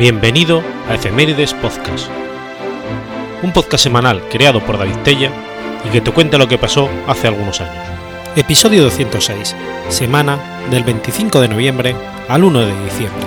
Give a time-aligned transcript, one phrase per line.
[0.00, 2.08] Bienvenido a Efemérides Podcast,
[3.42, 5.30] un podcast semanal creado por David Tella
[5.84, 7.84] y que te cuenta lo que pasó hace algunos años.
[8.34, 9.54] Episodio 206,
[9.90, 10.38] semana
[10.70, 11.94] del 25 de noviembre
[12.30, 13.26] al 1 de diciembre.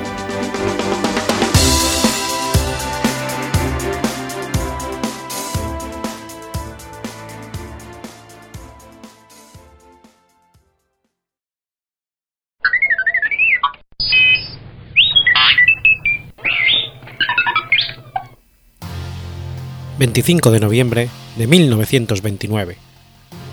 [20.04, 22.76] 25 de noviembre de 1929.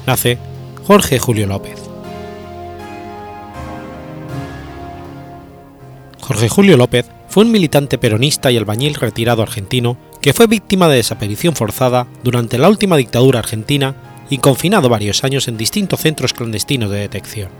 [0.04, 0.36] Nace
[0.84, 1.78] Jorge Julio López.
[6.20, 10.96] Jorge Julio López fue un militante peronista y albañil retirado argentino que fue víctima de
[10.96, 13.94] desaparición forzada durante la última dictadura argentina
[14.28, 17.50] y confinado varios años en distintos centros clandestinos de detección.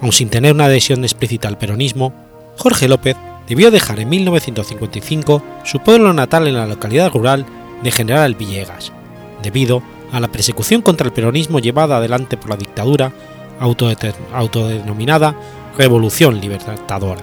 [0.00, 2.12] Aun sin tener una adhesión explícita al peronismo,
[2.56, 3.16] Jorge López
[3.48, 7.46] debió dejar en 1955 su pueblo natal en la localidad rural
[7.82, 8.92] de General Villegas,
[9.42, 13.12] debido a la persecución contra el peronismo llevada adelante por la dictadura
[14.32, 15.34] autodenominada
[15.76, 17.22] Revolución Libertadora.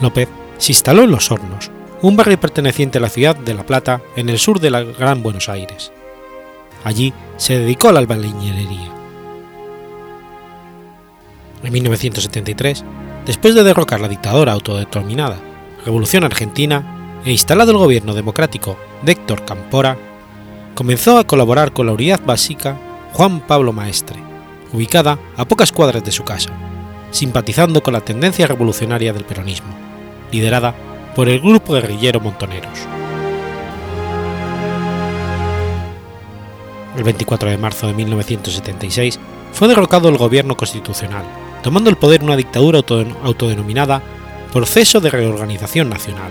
[0.00, 1.70] López se instaló en Los Hornos,
[2.02, 5.22] un barrio perteneciente a la ciudad de La Plata en el sur de la Gran
[5.22, 5.92] Buenos Aires.
[6.84, 9.01] Allí se dedicó a la albañilería
[11.62, 12.84] en 1973,
[13.26, 15.38] después de derrocar la dictadura autodeterminada
[15.84, 19.96] Revolución Argentina e instalado el gobierno democrático de Héctor Campora,
[20.74, 22.76] comenzó a colaborar con la unidad básica
[23.12, 24.18] Juan Pablo Maestre,
[24.72, 26.50] ubicada a pocas cuadras de su casa,
[27.10, 29.74] simpatizando con la tendencia revolucionaria del peronismo,
[30.30, 30.74] liderada
[31.14, 32.78] por el grupo guerrillero Montoneros.
[36.96, 39.18] El 24 de marzo de 1976
[39.52, 41.24] fue derrocado el gobierno constitucional
[41.62, 42.80] tomando el poder una dictadura
[43.22, 44.02] autodenominada
[44.52, 46.30] Proceso de Reorganización Nacional.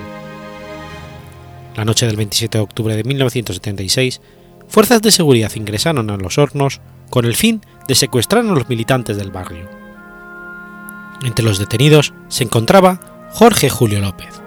[1.75, 4.21] La noche del 27 de octubre de 1976,
[4.67, 9.17] fuerzas de seguridad ingresaron a los hornos con el fin de secuestrar a los militantes
[9.17, 9.67] del barrio.
[11.23, 14.41] Entre los detenidos se encontraba Jorge Julio López.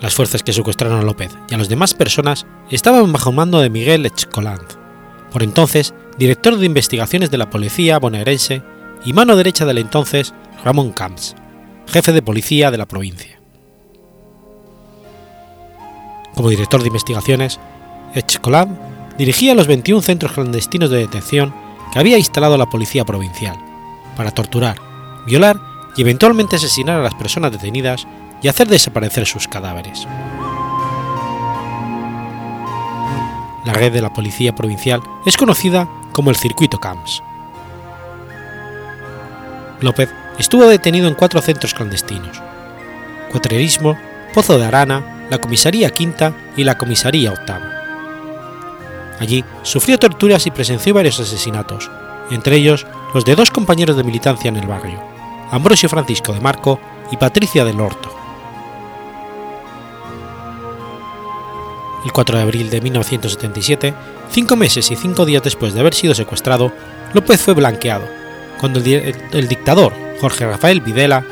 [0.00, 3.68] Las fuerzas que secuestraron a López y a las demás personas estaban bajo mando de
[3.68, 4.79] Miguel Echcolanz,
[5.30, 8.62] por entonces director de investigaciones de la policía bonaerense
[9.04, 11.34] y mano derecha del entonces Ramón Camps,
[11.86, 13.40] jefe de policía de la provincia.
[16.34, 17.58] Como director de investigaciones,
[18.14, 18.68] Echkolab
[19.18, 21.54] dirigía los 21 centros clandestinos de detención
[21.92, 23.56] que había instalado la policía provincial,
[24.16, 24.78] para torturar,
[25.26, 25.60] violar
[25.96, 28.06] y eventualmente asesinar a las personas detenidas
[28.42, 30.06] y hacer desaparecer sus cadáveres.
[33.64, 37.22] La red de la Policía Provincial es conocida como el Circuito Camps.
[39.80, 42.42] López estuvo detenido en cuatro centros clandestinos:
[43.30, 43.98] Cuatrerismo,
[44.32, 47.70] Pozo de Arana, la Comisaría Quinta y la Comisaría Octava.
[49.20, 51.90] Allí sufrió torturas y presenció varios asesinatos,
[52.30, 55.02] entre ellos los de dos compañeros de militancia en el barrio,
[55.50, 58.19] Ambrosio Francisco de Marco y Patricia del Horto.
[62.04, 63.94] El 4 de abril de 1977,
[64.30, 66.72] cinco meses y cinco días después de haber sido secuestrado,
[67.12, 68.06] López fue blanqueado,
[68.58, 71.24] cuando el, dictador Jorge Rafael Videla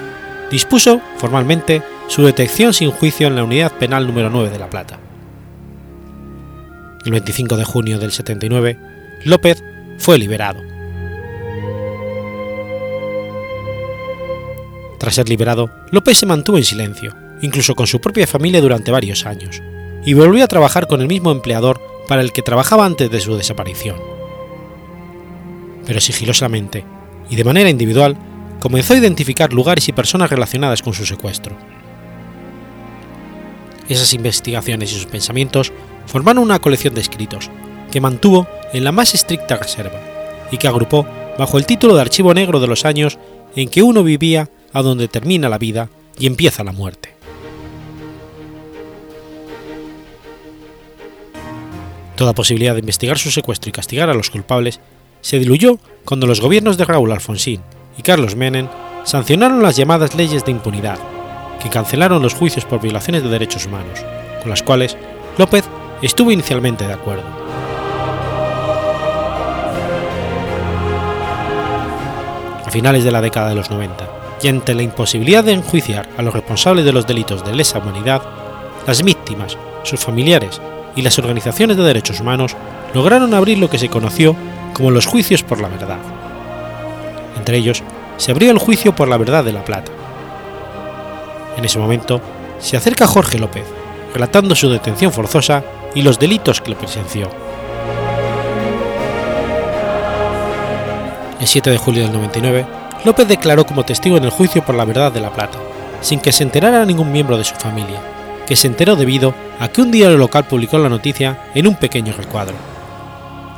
[0.51, 4.99] dispuso formalmente su detección sin juicio en la Unidad Penal número 9 de La Plata.
[7.05, 8.79] El 25 de junio del 79,
[9.25, 9.62] López
[9.99, 10.62] fue liberado.
[14.99, 19.27] Tras ser liberado, López se mantuvo en silencio, incluso con su propia familia durante varios
[19.27, 19.62] años,
[20.09, 23.37] y volvió a trabajar con el mismo empleador para el que trabajaba antes de su
[23.37, 23.99] desaparición.
[25.85, 26.82] Pero sigilosamente,
[27.29, 28.17] y de manera individual,
[28.59, 31.55] comenzó a identificar lugares y personas relacionadas con su secuestro.
[33.87, 35.75] Esas investigaciones y sus pensamientos
[36.06, 37.50] formaron una colección de escritos,
[37.93, 40.00] que mantuvo en la más estricta reserva,
[40.50, 41.06] y que agrupó
[41.38, 43.19] bajo el título de Archivo Negro de los años
[43.55, 47.18] en que uno vivía a donde termina la vida y empieza la muerte.
[52.19, 54.81] Toda posibilidad de investigar su secuestro y castigar a los culpables
[55.20, 57.62] se diluyó cuando los gobiernos de Raúl Alfonsín
[57.97, 58.67] y Carlos Menem
[59.05, 60.99] sancionaron las llamadas leyes de impunidad,
[61.62, 64.00] que cancelaron los juicios por violaciones de derechos humanos,
[64.41, 64.97] con las cuales
[65.37, 65.65] López
[66.03, 67.23] estuvo inicialmente de acuerdo.
[72.67, 76.23] A finales de la década de los 90, y ante la imposibilidad de enjuiciar a
[76.23, 78.23] los responsables de los delitos de lesa humanidad,
[78.88, 80.61] las víctimas, sus familiares
[80.99, 82.56] y las organizaciones de derechos humanos
[82.93, 84.35] lograron abrir lo que se conoció
[84.75, 85.99] como los juicios por la verdad.
[87.37, 87.85] Entre ellos,
[88.17, 89.93] se abrió el juicio por la verdad de La Plata.
[91.56, 92.21] En ese momento,
[92.59, 93.62] se acerca Jorge López,
[94.12, 95.62] relatando su detención forzosa
[95.95, 97.31] y los delitos que le presenció.
[101.41, 102.67] El 7 de julio del 99,
[103.05, 105.61] López declaró como testigo en el juicio por la verdad de La Plata,
[106.01, 108.01] sin que se enterara ningún miembro de su familia,
[108.49, 112.15] que se enteró debido a que un diario local publicó la noticia en un pequeño
[112.17, 112.55] recuadro.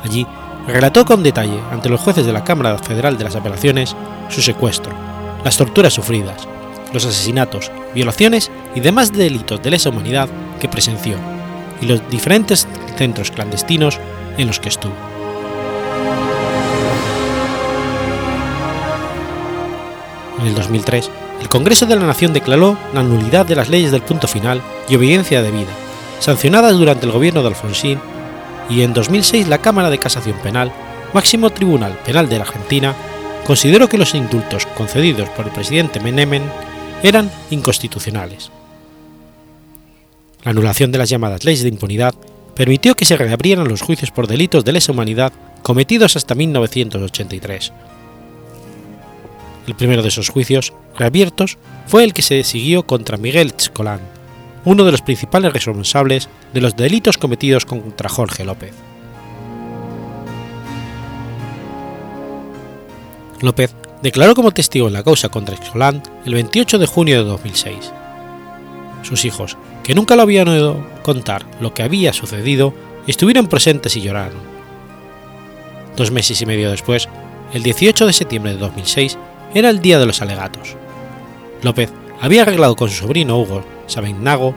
[0.03, 0.27] Allí
[0.67, 3.95] relató con detalle ante los jueces de la Cámara Federal de las Apelaciones
[4.29, 4.93] su secuestro,
[5.45, 6.49] las torturas sufridas,
[6.93, 10.29] los asesinatos, violaciones y demás delitos de lesa humanidad
[10.59, 11.17] que presenció,
[11.81, 12.67] y los diferentes
[12.97, 14.01] centros clandestinos
[14.39, 15.10] en los que estuvo.
[20.41, 21.11] En el 2003,
[21.43, 24.97] el Congreso de la Nación declaró la nulidad de las leyes del punto final y
[24.97, 25.71] obediencia debida,
[26.19, 27.99] sancionadas durante el gobierno de Alfonsín,
[28.71, 30.73] y en 2006 la Cámara de Casación Penal,
[31.13, 32.95] máximo tribunal penal de la Argentina,
[33.47, 36.45] consideró que los indultos concedidos por el presidente Menemen
[37.03, 38.51] eran inconstitucionales.
[40.45, 42.15] La anulación de las llamadas leyes de impunidad
[42.55, 45.33] permitió que se reabrieran los juicios por delitos de lesa humanidad
[45.63, 47.73] cometidos hasta 1983.
[49.71, 51.57] El primero de esos juicios, reabiertos,
[51.87, 54.01] fue el que se siguió contra Miguel Tzcolán,
[54.65, 58.73] uno de los principales responsables de los delitos cometidos contra Jorge López.
[63.41, 63.73] López
[64.03, 67.93] declaró como testigo en la causa contra Tzcolán el 28 de junio de 2006.
[69.03, 72.75] Sus hijos, que nunca lo habían oído contar lo que había sucedido,
[73.07, 74.41] estuvieron presentes y lloraron.
[75.97, 77.09] Dos meses y medio después,
[77.55, 79.17] el 18 de septiembre de 2006,
[79.55, 80.77] era el día de los alegatos.
[81.63, 84.55] López había arreglado con su sobrino Hugo Sabinago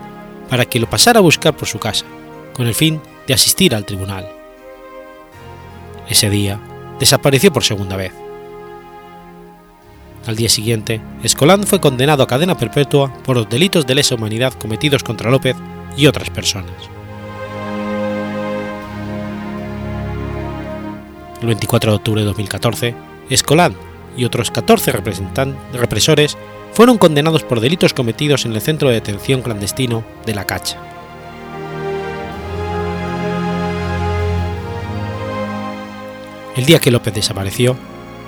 [0.50, 2.06] para que lo pasara a buscar por su casa,
[2.54, 4.30] con el fin de asistir al tribunal.
[6.08, 6.60] Ese día,
[7.00, 8.12] desapareció por segunda vez.
[10.28, 14.54] Al día siguiente, Escolán fue condenado a cadena perpetua por los delitos de lesa humanidad
[14.54, 15.56] cometidos contra López
[15.98, 16.72] y otras personas.
[21.42, 22.96] El 24 de octubre de 2014,
[23.30, 23.76] Escolán
[24.18, 24.92] y otros 14
[25.74, 26.38] represores
[26.72, 30.78] fueron condenados por delitos cometidos en el centro de detención clandestino de La Cacha.
[36.56, 37.76] El día que López desapareció,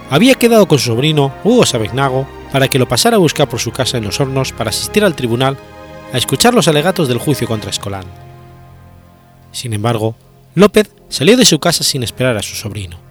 [0.10, 3.72] había quedado con su sobrino Hugo Sabignago para que lo pasara a buscar por su
[3.72, 5.58] casa en los hornos para asistir al tribunal
[6.14, 8.06] a escuchar los alegatos del juicio contra Escolán.
[9.52, 10.16] Sin embargo,
[10.54, 13.05] López salió de su casa sin esperar a su sobrino.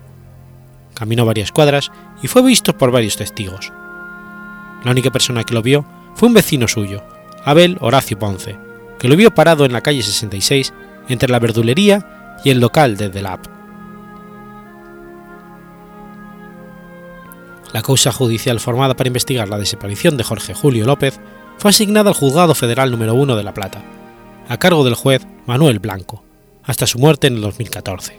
[1.04, 1.92] Caminó varias cuadras
[2.22, 3.70] y fue visto por varios testigos.
[4.84, 5.84] La única persona que lo vio
[6.14, 7.04] fue un vecino suyo,
[7.44, 8.56] Abel Horacio Ponce,
[8.98, 10.72] que lo vio parado en la calle 66
[11.10, 13.46] entre la verdulería y el local de Delap.
[17.74, 21.20] La causa judicial formada para investigar la desaparición de Jorge Julio López
[21.58, 23.82] fue asignada al Juzgado Federal número 1 de La Plata,
[24.48, 26.24] a cargo del juez Manuel Blanco,
[26.62, 28.16] hasta su muerte en el 2014.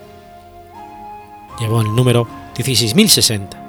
[1.60, 3.66] Llevó el número 16.060.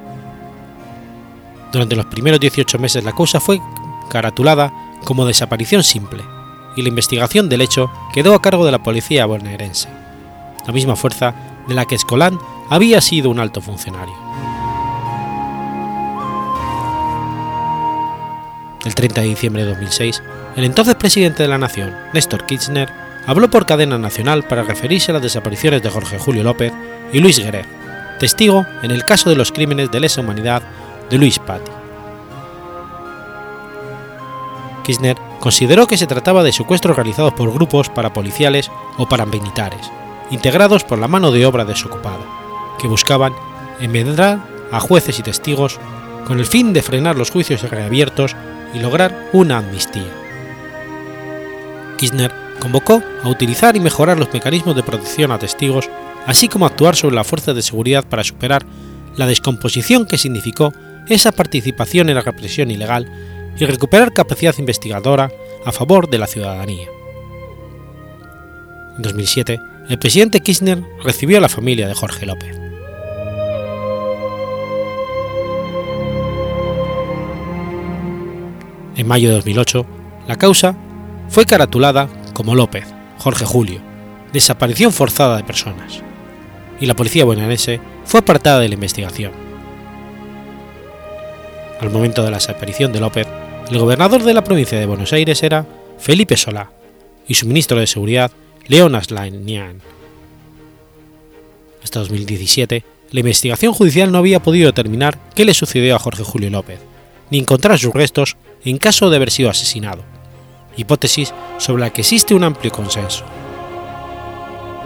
[1.73, 3.61] Durante los primeros 18 meses la causa fue
[4.09, 4.73] caratulada
[5.05, 6.23] como desaparición simple
[6.76, 9.88] y la investigación del hecho quedó a cargo de la policía bonaerense,
[10.66, 11.35] la misma fuerza
[11.66, 12.38] de la que Escolán
[12.71, 14.14] había sido un alto funcionario.
[18.85, 20.23] El 30 de diciembre de 2006,
[20.55, 22.88] el entonces presidente de la Nación, Néstor Kirchner,
[23.26, 26.73] habló por cadena nacional para referirse a las desapariciones de Jorge Julio López
[27.12, 27.69] y Luis Guerrero,
[28.18, 30.62] testigo en el caso de los crímenes de lesa humanidad
[31.11, 31.70] de Luis Patti.
[34.85, 39.90] Kirchner consideró que se trataba de secuestros realizados por grupos parapoliciales o paramilitares,
[40.30, 42.25] integrados por la mano de obra desocupada,
[42.78, 43.35] que buscaban
[43.80, 44.38] enmendrar
[44.70, 45.80] a jueces y testigos
[46.26, 48.37] con el fin de frenar los juicios reabiertos
[48.75, 50.12] y lograr una amnistía.
[51.96, 55.88] Kirchner convocó a utilizar y mejorar los mecanismos de protección a testigos,
[56.26, 58.66] así como actuar sobre la fuerza de seguridad para superar
[59.16, 60.73] la descomposición que significó
[61.09, 63.11] esa participación en la represión ilegal
[63.59, 65.30] y recuperar capacidad investigadora
[65.64, 66.88] a favor de la ciudadanía.
[68.97, 72.56] En 2007, el presidente Kirchner recibió a la familia de Jorge López.
[78.97, 79.87] En mayo de 2008,
[80.26, 80.75] la causa
[81.28, 82.87] fue caratulada como López,
[83.18, 83.80] Jorge Julio,
[84.33, 86.02] desaparición forzada de personas,
[86.80, 89.33] y la policía bonaerense fue apartada de la investigación.
[91.80, 93.26] Al momento de la desaparición de López,
[93.71, 95.66] el gobernador de la provincia de Buenos Aires era
[95.99, 96.71] Felipe Solá
[97.28, 98.30] y su ministro de Seguridad,
[98.66, 99.80] León Aslainian.
[101.83, 106.50] Hasta 2017, la investigación judicial no había podido determinar qué le sucedió a Jorge Julio
[106.50, 106.80] López,
[107.30, 110.02] ni encontrar sus restos en caso de haber sido asesinado,
[110.76, 113.25] hipótesis sobre la que existe un amplio consenso.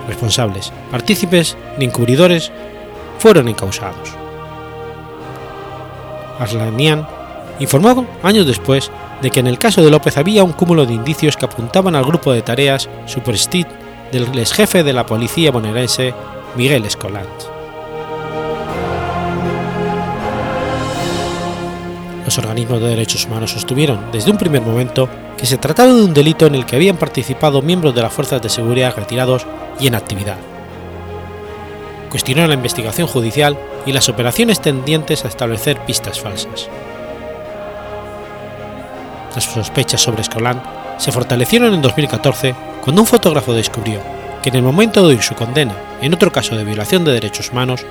[0.09, 2.50] Responsables, partícipes ni encubridores
[3.19, 4.14] fueron encausados.
[6.38, 7.07] Arlanian
[7.59, 8.90] informó años después
[9.21, 12.04] de que en el caso de López había un cúmulo de indicios que apuntaban al
[12.04, 13.69] grupo de tareas Superstit
[14.11, 16.14] del ex jefe de la policía bonaerense
[16.57, 17.28] Miguel Escolant.
[22.25, 26.14] Los organismos de derechos humanos sostuvieron desde un primer momento que se trataba de un
[26.14, 29.47] delito en el que habían participado miembros de las fuerzas de seguridad retirados
[29.80, 30.37] y en actividad.
[32.10, 33.56] Cuestionó la investigación judicial
[33.87, 36.68] y las operaciones tendientes a establecer pistas falsas.
[39.34, 40.62] Las sospechas sobre Escolan
[40.99, 44.00] se fortalecieron en 2014 cuando un fotógrafo descubrió
[44.42, 47.50] que en el momento de oír su condena en otro caso de violación de derechos
[47.52, 47.84] humanos,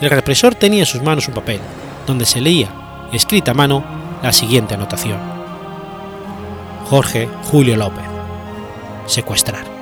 [0.00, 1.60] el represor tenía en sus manos un papel
[2.06, 2.70] donde se leía,
[3.12, 3.84] escrita a mano,
[4.22, 5.18] la siguiente anotación.
[6.88, 8.04] Jorge Julio López.
[9.06, 9.79] Secuestrar.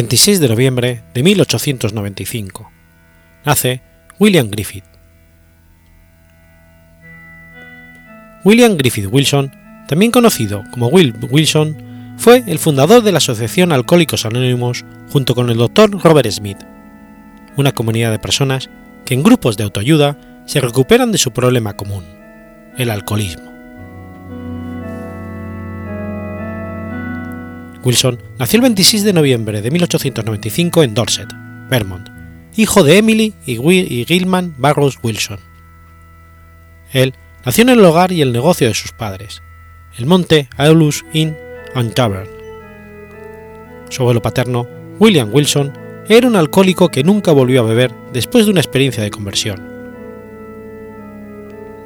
[0.00, 2.72] 26 de noviembre de 1895.
[3.44, 3.82] Nace
[4.18, 4.84] William Griffith.
[8.42, 9.52] William Griffith Wilson,
[9.88, 15.50] también conocido como Will Wilson, fue el fundador de la Asociación Alcohólicos Anónimos junto con
[15.50, 15.90] el Dr.
[16.02, 16.58] Robert Smith,
[17.58, 18.70] una comunidad de personas
[19.04, 20.16] que en grupos de autoayuda
[20.46, 22.06] se recuperan de su problema común,
[22.78, 23.49] el alcoholismo.
[27.82, 31.28] Wilson nació el 26 de noviembre de 1895 en Dorset,
[31.70, 32.08] Vermont,
[32.56, 35.38] hijo de Emily y Gilman Barrows Wilson.
[36.92, 39.42] Él nació en el hogar y el negocio de sus padres,
[39.96, 41.34] el monte Aulus Inn
[41.74, 42.28] and Tavern.
[43.88, 44.68] Su abuelo paterno,
[44.98, 45.72] William Wilson,
[46.08, 49.70] era un alcohólico que nunca volvió a beber después de una experiencia de conversión.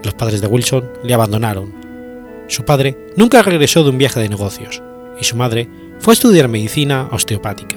[0.02, 1.72] Los padres de Wilson le abandonaron.
[2.48, 4.82] Su padre nunca regresó de un viaje de negocios
[5.20, 5.68] y su madre
[5.98, 7.76] fue a estudiar medicina osteopática.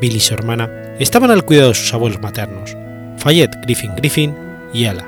[0.00, 2.76] Bill y su hermana estaban al cuidado de sus abuelos maternos,
[3.18, 4.34] Fayette Griffin Griffin
[4.72, 5.06] y Ella.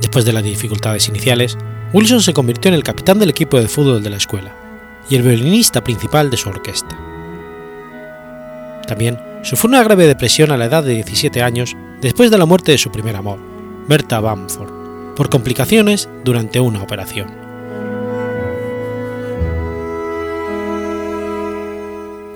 [0.00, 1.58] Después de las dificultades iniciales,
[1.92, 4.54] Wilson se convirtió en el capitán del equipo de fútbol de la escuela
[5.10, 6.98] y el violinista principal de su orquesta.
[8.86, 12.72] También sufrió una grave depresión a la edad de 17 años después de la muerte
[12.72, 13.38] de su primer amor,
[13.86, 14.77] Berta Bamford
[15.18, 17.26] por complicaciones durante una operación.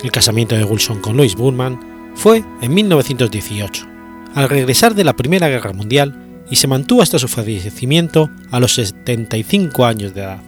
[0.02, 1.78] El casamiento de Wilson con Louise Burman
[2.16, 3.86] fue en 1918,
[4.34, 8.74] al regresar de la Primera Guerra Mundial y se mantuvo hasta su fallecimiento a los
[8.74, 10.42] 75 años de edad.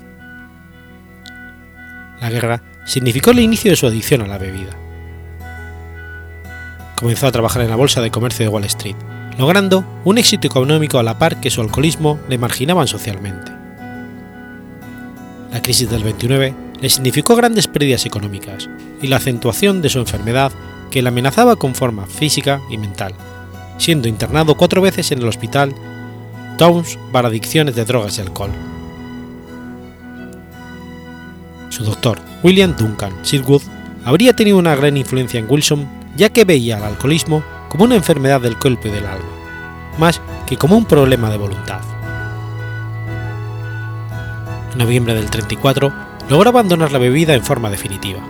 [2.21, 4.77] La guerra significó el inicio de su adicción a la bebida.
[6.97, 8.97] Comenzó a trabajar en la Bolsa de Comercio de Wall Street,
[9.39, 13.53] logrando un éxito económico a la par que su alcoholismo le marginaban socialmente.
[15.53, 18.69] La crisis del 29 le significó grandes pérdidas económicas
[19.01, 20.53] y la acentuación de su enfermedad
[20.91, 23.15] que le amenazaba con forma física y mental,
[23.79, 25.75] siendo internado cuatro veces en el hospital
[26.59, 28.51] Towns para adicciones de drogas y alcohol.
[31.71, 33.63] Su doctor, William Duncan Silwood,
[34.05, 37.43] habría tenido una gran influencia en Wilson ya que veía al alcoholismo
[37.75, 39.27] como una enfermedad del cuerpo y del alma,
[39.99, 41.81] más que como un problema de voluntad.
[44.71, 45.93] En noviembre del 34
[46.29, 48.21] logró abandonar la bebida en forma definitiva.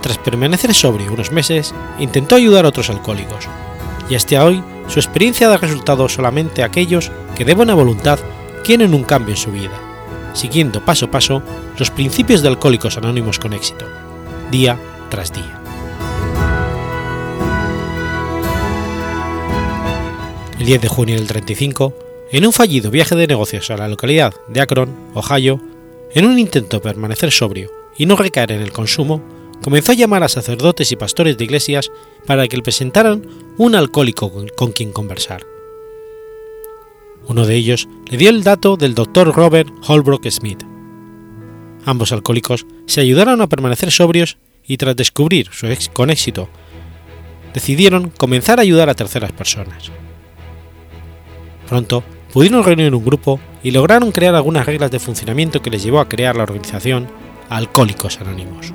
[0.00, 3.46] Tras permanecer sobrio unos meses, intentó ayudar a otros alcohólicos,
[4.08, 8.18] y hasta hoy su experiencia da resultado solamente a aquellos que de buena voluntad
[8.64, 9.78] quieren un cambio en su vida,
[10.32, 11.42] siguiendo paso a paso
[11.78, 13.84] los principios de Alcohólicos Anónimos con éxito,
[14.50, 14.78] día
[15.10, 15.59] tras día.
[20.60, 21.94] El 10 de junio del 35,
[22.32, 25.58] en un fallido viaje de negocios a la localidad de Akron, Ohio,
[26.12, 29.22] en un intento de permanecer sobrio y no recaer en el consumo,
[29.62, 31.90] comenzó a llamar a sacerdotes y pastores de iglesias
[32.26, 33.26] para que le presentaran
[33.56, 35.46] un alcohólico con quien conversar.
[37.26, 39.34] Uno de ellos le dio el dato del Dr.
[39.34, 40.62] Robert Holbrook Smith.
[41.86, 44.36] Ambos alcohólicos se ayudaron a permanecer sobrios
[44.66, 46.50] y tras descubrir su con éxito,
[47.54, 49.90] decidieron comenzar a ayudar a terceras personas.
[51.70, 56.00] Pronto pudieron reunir un grupo y lograron crear algunas reglas de funcionamiento que les llevó
[56.00, 57.06] a crear la organización
[57.48, 58.74] Alcohólicos Anónimos.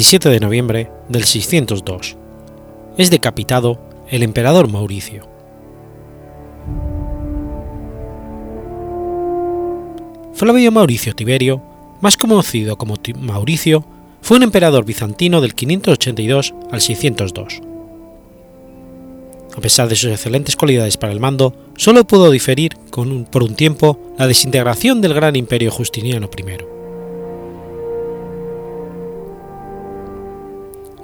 [0.00, 2.16] 27 de noviembre del 602.
[2.96, 5.28] Es decapitado el emperador Mauricio.
[10.32, 11.62] Flavio Mauricio Tiberio,
[12.00, 13.84] más conocido como Mauricio,
[14.22, 17.60] fue un emperador bizantino del 582 al 602.
[19.54, 24.14] A pesar de sus excelentes cualidades para el mando, solo pudo diferir por un tiempo
[24.18, 26.79] la desintegración del gran imperio Justiniano I.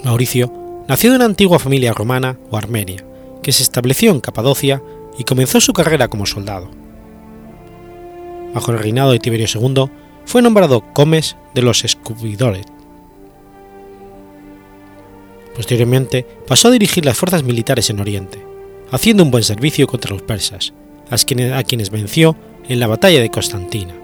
[0.05, 0.53] Mauricio
[0.89, 3.05] nació de una antigua familia romana o armenia,
[3.43, 4.83] que se estableció en Capadocia
[5.19, 6.71] y comenzó su carrera como soldado.
[8.55, 9.91] Bajo el reinado de Tiberio II,
[10.25, 12.67] fue nombrado comes de los Escubidores.
[15.55, 18.45] Posteriormente pasó a dirigir las fuerzas militares en Oriente,
[18.91, 20.73] haciendo un buen servicio contra los persas,
[21.11, 22.37] a quienes venció
[22.69, 23.95] en la batalla de Constantina,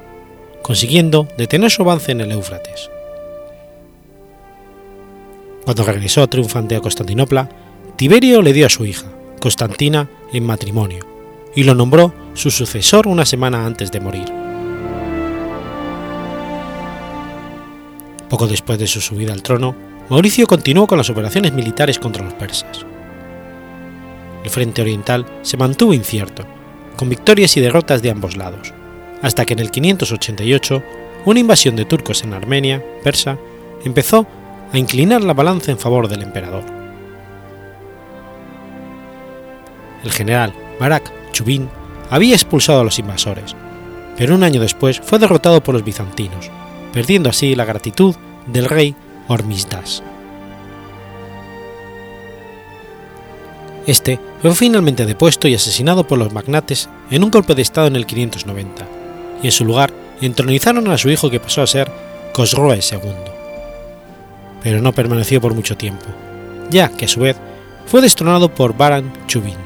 [0.62, 2.90] consiguiendo detener su avance en el Éufrates.
[5.64, 7.48] Cuando regresó triunfante a Constantinopla,
[7.96, 9.07] Tiberio le dio a su hija,
[9.40, 11.07] Constantina, en matrimonio,
[11.55, 14.33] y lo nombró su sucesor una semana antes de morir.
[18.29, 19.77] Poco después de su subida al trono,
[20.09, 22.85] Mauricio continuó con las operaciones militares contra los persas.
[24.42, 26.44] El frente oriental se mantuvo incierto,
[26.96, 28.72] con victorias y derrotas de ambos lados,
[29.22, 30.83] hasta que en el 588
[31.25, 33.38] una invasión de turcos en Armenia, persa,
[33.85, 34.27] empezó
[34.72, 36.64] a inclinar la balanza en favor del emperador.
[40.02, 41.68] El general Marak Chubin
[42.11, 43.54] había expulsado a los invasores,
[44.16, 46.50] pero un año después fue derrotado por los bizantinos,
[46.92, 48.14] perdiendo así la gratitud
[48.46, 48.94] del rey
[49.28, 50.02] Hormisdas.
[53.87, 57.96] Este fue finalmente depuesto y asesinado por los magnates en un golpe de estado en
[57.96, 58.87] el 590,
[59.42, 61.90] y en su lugar entronizaron a su hijo que pasó a ser
[62.32, 63.32] Cosroe II
[64.62, 66.07] pero no permaneció por mucho tiempo,
[66.70, 67.37] ya que a su vez
[67.87, 69.57] fue destronado por Baran Chubin,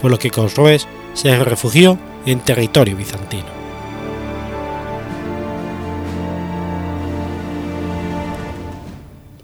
[0.00, 3.60] por lo que Cosroes se refugió en territorio bizantino.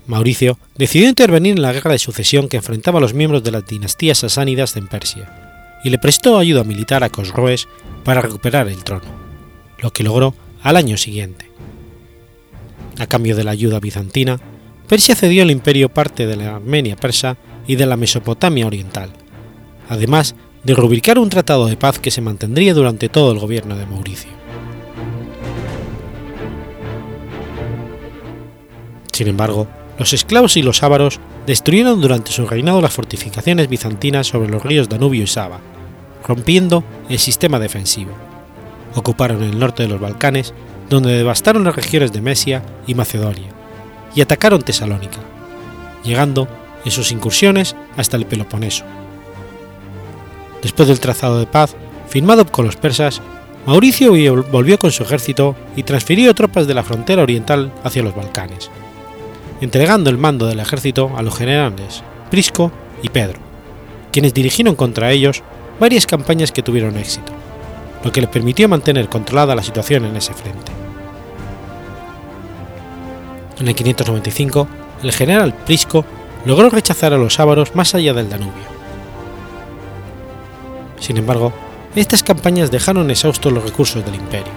[0.07, 3.67] Mauricio decidió intervenir en la guerra de sucesión que enfrentaba a los miembros de las
[3.67, 7.69] dinastías sasánidas en Persia, y le prestó ayuda militar a Cosroes
[8.05, 9.05] para recuperar el trono,
[9.79, 11.51] lo que logró al año siguiente.
[12.99, 14.41] A cambio de la ayuda bizantina,
[14.89, 19.11] Persia cedió al imperio parte de la Armenia persa y de la Mesopotamia oriental,
[19.89, 23.87] además de rubricar un tratado de paz que se mantendría durante todo el gobierno de
[23.87, 24.31] Mauricio.
[29.13, 29.67] Sin embargo,
[29.99, 34.89] los esclavos y los ávaros destruyeron durante su reinado las fortificaciones bizantinas sobre los ríos
[34.89, 35.61] Danubio y Saba,
[36.27, 38.13] rompiendo el sistema defensivo.
[38.95, 40.53] Ocuparon el norte de los Balcanes,
[40.91, 43.56] donde devastaron las regiones de Mesia y Macedonia,
[44.17, 45.19] y atacaron Tesalónica,
[46.03, 46.49] llegando
[46.85, 48.85] en sus incursiones hasta el Peloponeso.
[50.63, 51.77] Después del trazado de paz
[52.09, 53.21] firmado con los persas,
[53.67, 54.13] Mauricio
[54.51, 58.71] volvió con su ejército y transfirió tropas de la frontera oriental hacia los Balcanes,
[59.61, 63.39] entregando el mando del ejército a los generales Prisco y Pedro,
[64.13, 65.43] quienes dirigieron contra ellos
[65.79, 67.33] varias campañas que tuvieron éxito,
[68.03, 70.76] lo que le permitió mantener controlada la situación en ese frente.
[73.59, 74.69] En el 595,
[75.03, 76.05] el general Prisco
[76.45, 78.77] logró rechazar a los ávaros más allá del Danubio.
[81.01, 81.53] Sin embargo,
[81.95, 84.53] estas campañas dejaron exhaustos los recursos del imperio.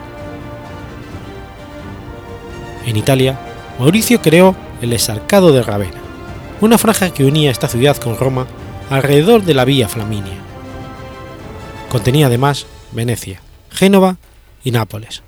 [2.85, 3.39] En Italia,
[3.79, 6.01] Mauricio creó el Esarcado de Ravenna,
[6.61, 8.47] una franja que unía esta ciudad con Roma
[8.89, 10.37] alrededor de la Vía Flaminia.
[11.89, 14.17] Contenía además Venecia, Génova
[14.63, 15.23] y Nápoles.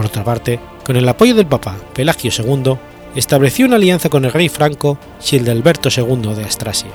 [0.00, 2.78] Por otra parte, con el apoyo del Papa Pelagio II,
[3.14, 6.88] estableció una alianza con el rey franco Gildelberto II de Astrasia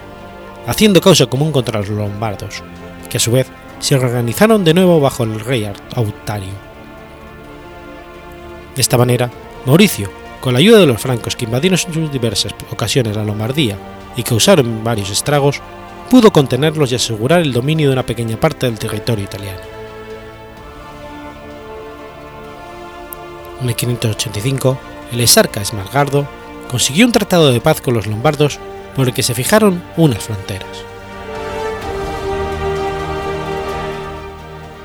[0.65, 2.63] haciendo causa común contra los lombardos,
[3.07, 3.45] que a su vez
[3.77, 6.49] se organizaron de nuevo bajo el rey Autario.
[8.73, 9.29] De esta manera,
[9.67, 10.09] Mauricio,
[10.41, 13.77] con la ayuda de los francos que invadieron en sus diversas ocasiones la Lombardía
[14.17, 15.61] y causaron varios estragos,
[16.09, 19.74] pudo contenerlos y asegurar el dominio de una pequeña parte del territorio italiano.
[23.61, 24.77] En el 585,
[25.11, 26.27] el exarca Esmargardo
[26.69, 28.59] consiguió un tratado de paz con los lombardos
[28.95, 30.83] por el que se fijaron unas fronteras.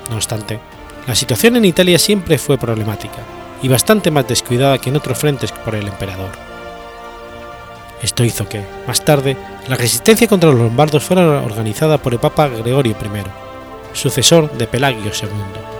[0.08, 0.60] No obstante,
[1.06, 3.18] la situación en Italia siempre fue problemática
[3.62, 6.30] y bastante más descuidada que en otros frentes por el emperador.
[8.02, 9.36] Esto hizo que, más tarde,
[9.68, 15.12] la resistencia contra los lombardos fuera organizada por el Papa Gregorio I, sucesor de Pelagio
[15.12, 15.79] II,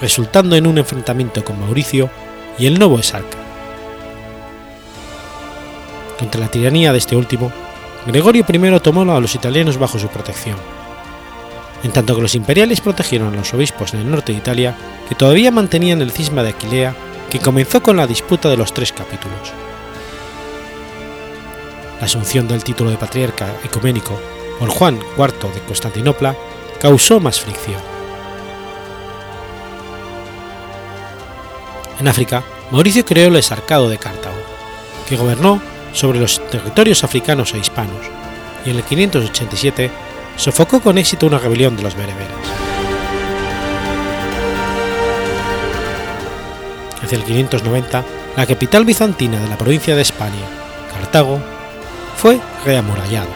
[0.00, 2.10] resultando en un enfrentamiento con Mauricio
[2.58, 3.38] y el nuevo exarca,
[6.18, 7.50] contra la tiranía de este último,
[8.06, 10.56] Gregorio I tomó a los italianos bajo su protección,
[11.82, 14.76] en tanto que los imperiales protegieron a los obispos en el norte de Italia
[15.08, 16.94] que todavía mantenían el cisma de Aquilea
[17.30, 19.52] que comenzó con la disputa de los tres capítulos.
[21.98, 24.20] La asunción del título de patriarca ecuménico
[24.58, 26.36] por Juan IV de Constantinopla
[26.80, 27.89] causó más fricción.
[32.00, 34.40] En África, Mauricio creó el Esarcado de Cartago,
[35.06, 35.60] que gobernó
[35.92, 38.06] sobre los territorios africanos e hispanos,
[38.64, 39.90] y en el 587
[40.34, 42.30] sofocó con éxito una rebelión de los bereberes.
[47.02, 50.46] Hacia el 590, la capital bizantina de la provincia de España,
[50.90, 51.38] Cartago,
[52.16, 53.28] fue reamurallada.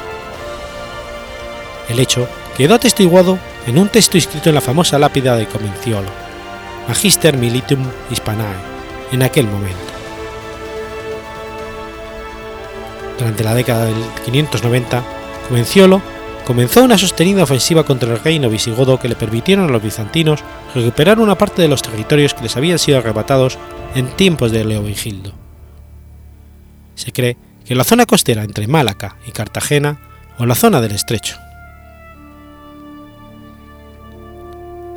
[1.90, 6.24] El hecho quedó atestiguado en un texto escrito en la famosa lápida de Comenciolo,
[6.88, 8.57] Magister Militum Hispanae,
[9.12, 9.79] en aquel momento.
[13.18, 15.03] Durante la década del 590,
[15.49, 16.03] Comenciolo
[16.44, 20.40] comenzó una sostenida ofensiva contra el reino visigodo que le permitieron a los bizantinos
[20.75, 23.59] recuperar una parte de los territorios que les habían sido arrebatados
[23.94, 25.33] en tiempos de Leovigildo.
[26.94, 29.99] Se cree que la zona costera entre Málaca y Cartagena
[30.38, 31.38] o la zona del estrecho.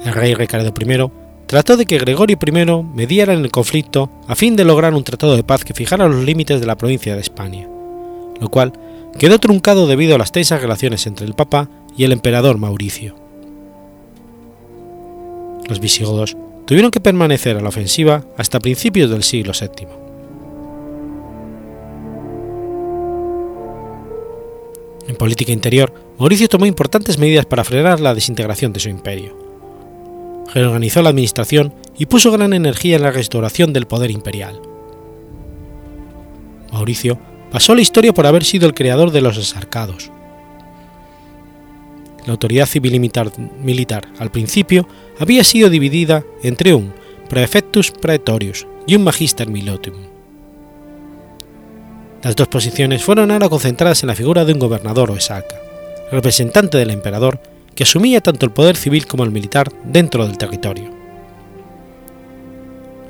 [0.04, 2.52] El rey Ricardo I trató de que Gregorio I
[2.94, 6.24] mediara en el conflicto a fin de lograr un tratado de paz que fijara los
[6.24, 7.68] límites de la provincia de España
[8.40, 8.74] lo cual
[9.18, 13.16] quedó truncado debido a las tensas relaciones entre el Papa y el emperador Mauricio.
[15.68, 19.88] Los visigodos tuvieron que permanecer a la ofensiva hasta principios del siglo VII.
[25.08, 29.47] En política interior, Mauricio tomó importantes medidas para frenar la desintegración de su imperio.
[30.54, 34.62] Reorganizó la administración y puso gran energía en la restauración del poder imperial.
[36.72, 37.20] Mauricio
[37.52, 40.12] pasó la historia por haber sido el creador de los exarcados.
[42.26, 46.94] La autoridad civil y militar, al principio había sido dividida entre un
[47.30, 49.96] praefectus praetorius y un magister milotium.
[52.24, 55.56] Las dos posiciones fueron ahora concentradas en la figura de un gobernador o exarca,
[56.12, 57.40] representante del emperador
[57.78, 60.90] que asumía tanto el poder civil como el militar dentro del territorio.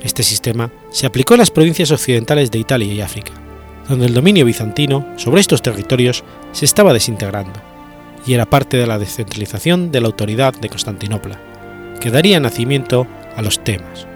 [0.02, 3.32] Este sistema se aplicó en las provincias occidentales de Italia y África,
[3.88, 7.58] donde el dominio bizantino sobre estos territorios se estaba desintegrando
[8.26, 11.40] y era parte de la descentralización de la autoridad de Constantinopla,
[11.98, 14.06] que daría nacimiento a los temas.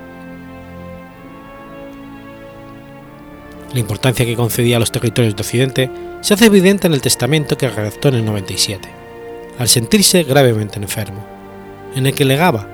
[3.73, 7.57] La importancia que concedía a los territorios de Occidente se hace evidente en el testamento
[7.57, 9.02] que redactó en el 97,
[9.59, 11.25] al sentirse gravemente enfermo,
[11.95, 12.69] en el que legaba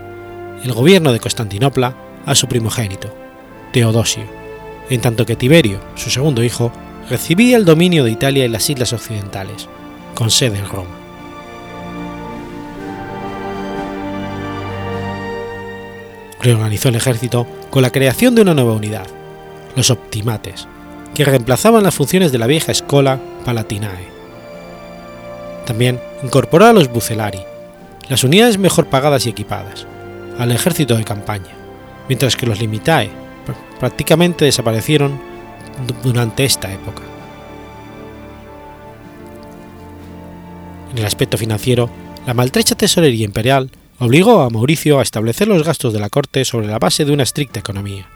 [0.63, 1.95] el gobierno de Constantinopla
[2.27, 3.15] a su primogénito,
[3.73, 4.25] Teodosio,
[4.91, 6.73] en tanto que Tiberio, su segundo hijo,
[7.09, 9.69] recibía el dominio de Italia y las islas occidentales,
[10.15, 10.91] con sede en Roma.
[16.41, 19.07] Reorganizó el ejército con la creación de una nueva unidad,
[19.77, 20.69] los optimates,
[21.15, 24.18] que reemplazaban las funciones de la vieja escola palatinae.
[25.69, 27.41] También incorporó a los bucelari,
[28.09, 29.87] las unidades mejor pagadas y equipadas,
[30.39, 31.55] al ejército de campaña,
[32.09, 33.11] mientras que los limitae
[33.79, 35.21] prácticamente desaparecieron
[36.03, 37.03] durante esta época.
[40.93, 41.91] En el aspecto financiero,
[42.27, 46.67] la maltrecha tesorería imperial obligó a Mauricio a establecer los gastos de la corte sobre
[46.67, 48.09] la base de una estricta economía.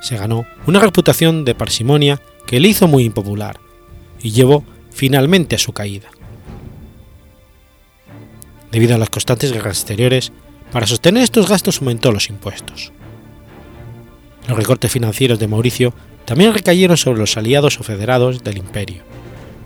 [0.00, 3.58] Se ganó una reputación de parsimonia que le hizo muy impopular
[4.22, 4.62] y llevó
[4.98, 6.08] finalmente a su caída.
[8.72, 10.32] Debido a las constantes guerras exteriores,
[10.72, 12.92] para sostener estos gastos aumentó los impuestos.
[14.48, 19.04] Los recortes financieros de Mauricio también recayeron sobre los aliados o federados del imperio,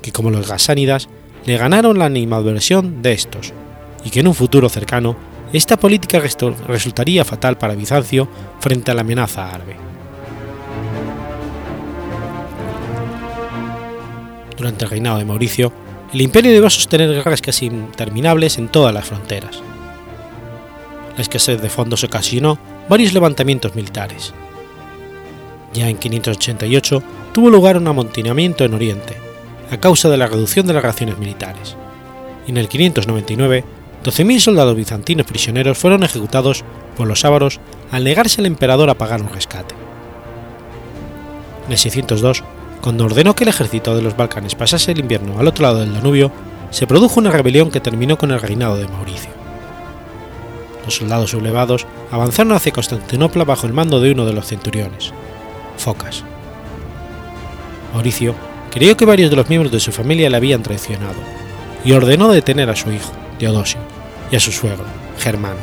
[0.03, 1.09] que como los gasánidas
[1.47, 3.55] le ganaron la animadversión de estos,
[4.05, 5.17] y que en un futuro cercano
[5.55, 6.21] esta política
[6.69, 8.29] resultaría fatal para Bizancio
[8.61, 9.92] frente a la amenaza árabe.
[14.57, 15.73] Durante el reinado de Mauricio,
[16.13, 19.63] el imperio debió sostener guerras casi interminables en todas las fronteras.
[21.17, 24.35] La escasez de fondos ocasionó varios levantamientos militares.
[25.73, 29.17] Ya en 588 tuvo lugar un amontonamiento en Oriente,
[29.71, 31.77] a causa de la reducción de las raciones militares,
[32.47, 33.65] y en el 599
[34.05, 36.65] 12.000 soldados bizantinos prisioneros fueron ejecutados
[36.97, 37.61] por los ávaros
[37.91, 39.75] al negarse al emperador a pagar un rescate.
[41.67, 42.43] En el 602,
[42.83, 45.95] cuando ordenó que el ejército de los Balcanes pasase el invierno al otro lado del
[45.95, 46.33] Danubio,
[46.71, 49.31] se produjo una rebelión que terminó con el reinado de Mauricio.
[50.85, 55.13] Los soldados sublevados avanzaron hacia Constantinopla bajo el mando de uno de los centuriones,
[55.77, 56.25] Focas.
[57.95, 58.35] Mauricio
[58.73, 61.21] creyó que varios de los miembros de su familia le habían traicionado
[61.85, 63.79] y ordenó detener a su hijo, Teodosio,
[64.33, 64.87] y a su suegro,
[65.19, 65.61] Germano.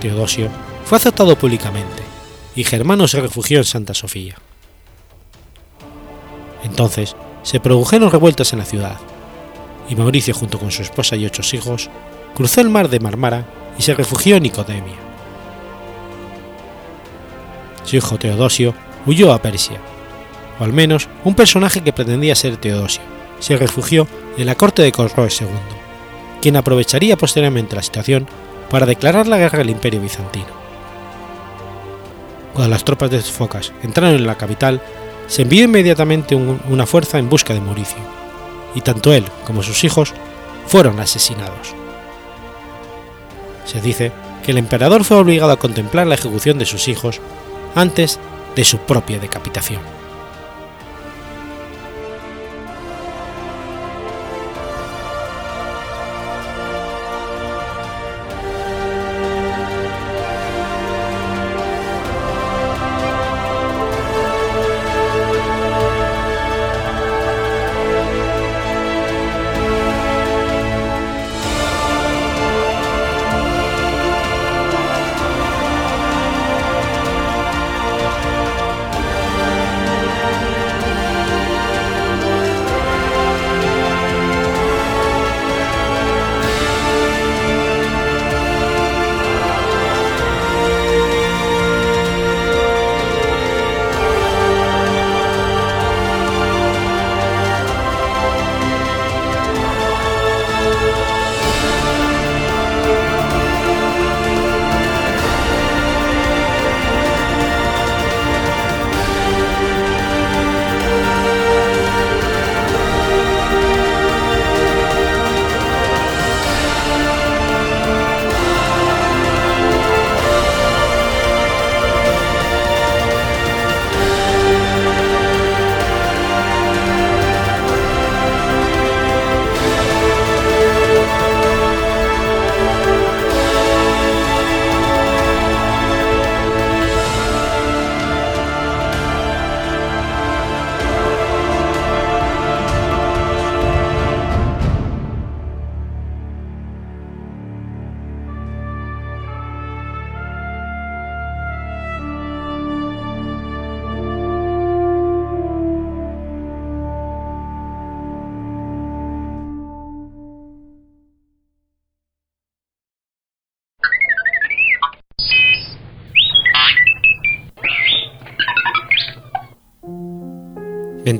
[0.00, 0.48] Teodosio
[0.86, 2.01] fue aceptado públicamente
[2.54, 4.36] y Germano se refugió en Santa Sofía.
[6.64, 8.96] Entonces se produjeron revueltas en la ciudad,
[9.88, 11.90] y Mauricio junto con su esposa y ocho hijos
[12.34, 13.46] cruzó el mar de Marmara
[13.78, 14.96] y se refugió en Nicodemia.
[17.84, 18.74] Su hijo Teodosio
[19.06, 19.80] huyó a Persia,
[20.60, 23.02] o al menos un personaje que pretendía ser Teodosio,
[23.40, 24.06] se refugió
[24.38, 25.48] en la corte de Cosroes II,
[26.40, 28.28] quien aprovecharía posteriormente la situación
[28.70, 30.61] para declarar la guerra al imperio bizantino.
[32.52, 34.80] Cuando las tropas de Focas entraron en la capital,
[35.26, 37.98] se envió inmediatamente una fuerza en busca de Mauricio,
[38.74, 40.12] y tanto él como sus hijos
[40.66, 41.74] fueron asesinados.
[43.64, 44.12] Se dice
[44.44, 47.20] que el emperador fue obligado a contemplar la ejecución de sus hijos
[47.74, 48.18] antes
[48.54, 50.01] de su propia decapitación.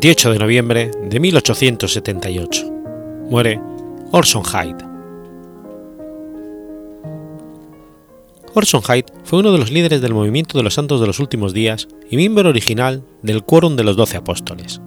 [0.03, 2.73] 28 de noviembre de 1878.
[3.31, 3.61] Muere
[4.11, 4.85] Orson Hyde.
[8.53, 11.55] Orson Hyde fue uno de los líderes del movimiento de los santos de los últimos
[11.55, 14.81] días y miembro original del Quórum de los Doce Apóstoles.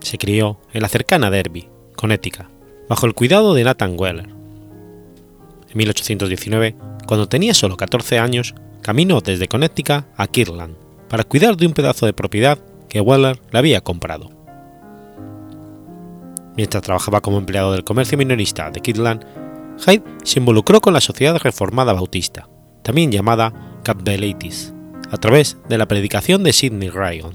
[0.00, 2.44] Se crió en la cercana Derby, Connecticut,
[2.90, 4.28] bajo el cuidado de Nathan Weller.
[5.70, 10.83] En 1819, cuando tenía solo 14 años, caminó desde Connecticut a Kirtland
[11.14, 14.32] para cuidar de un pedazo de propiedad que Weller le había comprado.
[16.56, 19.24] Mientras trabajaba como empleado del comercio minorista de Kirtland,
[19.78, 22.48] Hyde se involucró con la Sociedad Reformada Bautista,
[22.82, 24.74] también llamada Capvelitis,
[25.08, 27.34] a través de la predicación de Sidney Ryan.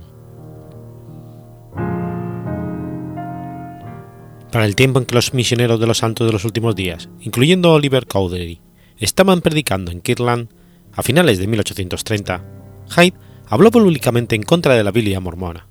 [4.52, 7.72] Para el tiempo en que los misioneros de los santos de los últimos días, incluyendo
[7.72, 8.60] Oliver Cowdery,
[8.98, 10.50] estaban predicando en Kirtland,
[10.92, 12.44] a finales de 1830,
[12.90, 15.68] Hyde habló públicamente en contra de la Biblia mormona.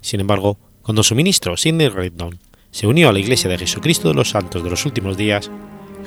[0.00, 2.38] Sin embargo, cuando su ministro Sidney Rigdon
[2.70, 5.50] se unió a la Iglesia de Jesucristo de los Santos de los últimos días,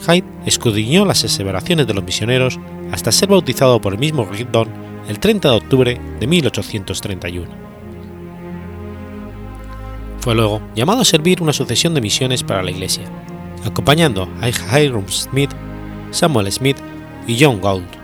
[0.07, 2.59] Hyde escudriñó las aseveraciones de los misioneros
[2.91, 4.69] hasta ser bautizado por el mismo Rigdon
[5.07, 7.47] el 30 de octubre de 1831.
[10.21, 13.03] Fue luego llamado a servir una sucesión de misiones para la Iglesia,
[13.65, 15.51] acompañando a Hiram Smith,
[16.11, 16.77] Samuel Smith
[17.27, 18.00] y John Gould.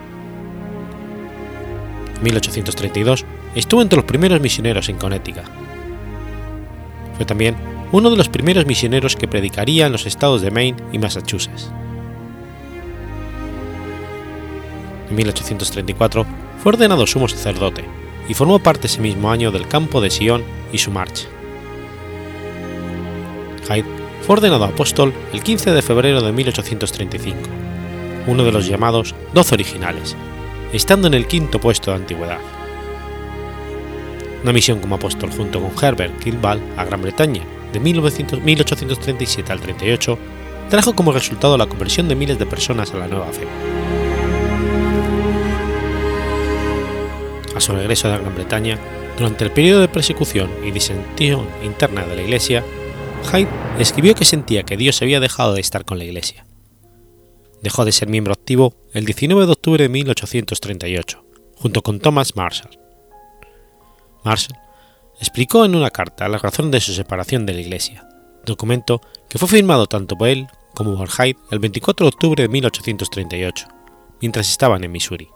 [2.17, 3.25] En 1832
[3.55, 5.43] estuvo entre los primeros misioneros en Connecticut.
[7.15, 7.55] Fue también
[7.91, 11.71] uno de los primeros misioneros que predicaría en los estados de Maine y Massachusetts.
[15.09, 16.25] En 1834
[16.61, 17.85] fue ordenado sumo sacerdote
[18.27, 21.27] y formó parte ese mismo año del campo de Sion y su marcha.
[23.67, 23.85] Hyde
[24.21, 27.37] fue ordenado apóstol el 15 de febrero de 1835,
[28.27, 30.15] uno de los llamados Doce Originales,
[30.73, 32.39] estando en el quinto puesto de antigüedad.
[34.43, 40.17] Una misión como apóstol junto con Herbert Kilball a Gran Bretaña de 1837 al 38
[40.69, 43.47] trajo como resultado la conversión de miles de personas a la nueva fe.
[47.55, 48.77] A su regreso de Gran Bretaña,
[49.17, 52.63] durante el periodo de persecución y disensión interna de la Iglesia,
[53.31, 53.49] Hyde
[53.79, 56.46] escribió que sentía que Dios había dejado de estar con la Iglesia.
[57.61, 61.23] Dejó de ser miembro activo el 19 de octubre de 1838,
[61.55, 62.79] junto con Thomas Marshall.
[64.23, 64.57] Marshall
[65.19, 68.07] explicó en una carta la razón de su separación de la Iglesia,
[68.45, 72.49] documento que fue firmado tanto por él como por Hyde el 24 de octubre de
[72.49, 73.67] 1838,
[74.21, 75.29] mientras estaban en Missouri.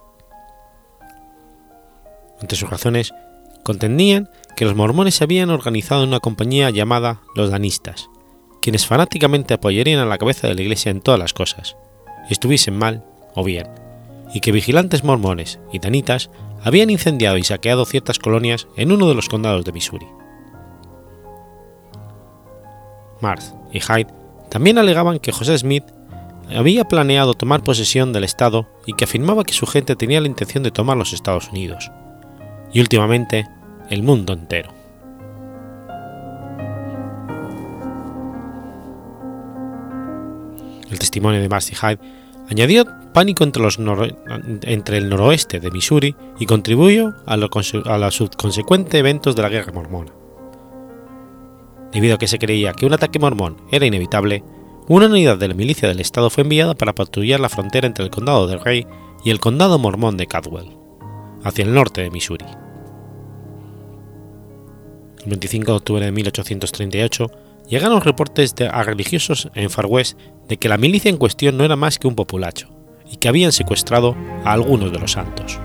[2.39, 3.11] Entre sus razones,
[3.63, 8.09] contendían que los mormones habían organizado una compañía llamada los Danistas,
[8.61, 11.75] quienes fanáticamente apoyarían a la cabeza de la Iglesia en todas las cosas,
[12.29, 13.03] estuviesen mal
[13.35, 13.67] o bien,
[14.33, 16.29] y que vigilantes mormones y danitas
[16.63, 20.07] habían incendiado y saqueado ciertas colonias en uno de los condados de Missouri.
[23.21, 24.07] Marth y Hyde
[24.49, 25.85] también alegaban que José Smith
[26.55, 30.63] había planeado tomar posesión del Estado y que afirmaba que su gente tenía la intención
[30.63, 31.91] de tomar los Estados Unidos,
[32.73, 33.47] y últimamente
[33.89, 34.80] el mundo entero.
[40.91, 41.99] El testimonio de Marcy Hyde
[42.49, 43.79] añadió pánico entre, los
[44.63, 50.11] entre, el noroeste de Missouri y contribuyó a, los subconsecuentes eventos de la guerra mormona.
[51.93, 54.43] Debido a que se creía que un ataque mormón era inevitable,
[54.87, 58.11] una unidad de la milicia del estado fue enviada para patrullar la frontera entre el
[58.11, 58.85] condado del Rey
[59.23, 60.75] y el condado mormón de Caldwell,
[61.43, 62.45] hacia el norte de Missouri.
[65.23, 67.31] El 25 de octubre de 1838
[67.71, 71.63] llegaron reportes de, a religiosos en Far West de que la milicia en cuestión no
[71.63, 72.67] era más que un populacho
[73.09, 75.57] y que habían secuestrado a algunos de los santos.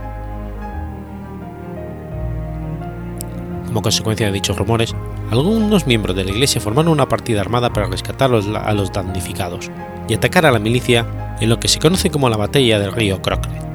[3.67, 4.95] Como consecuencia de dichos rumores,
[5.31, 9.71] algunos miembros de la iglesia formaron una partida armada para rescatar a los damnificados
[10.09, 13.21] y atacar a la milicia en lo que se conoce como la batalla del río
[13.21, 13.67] Crockett.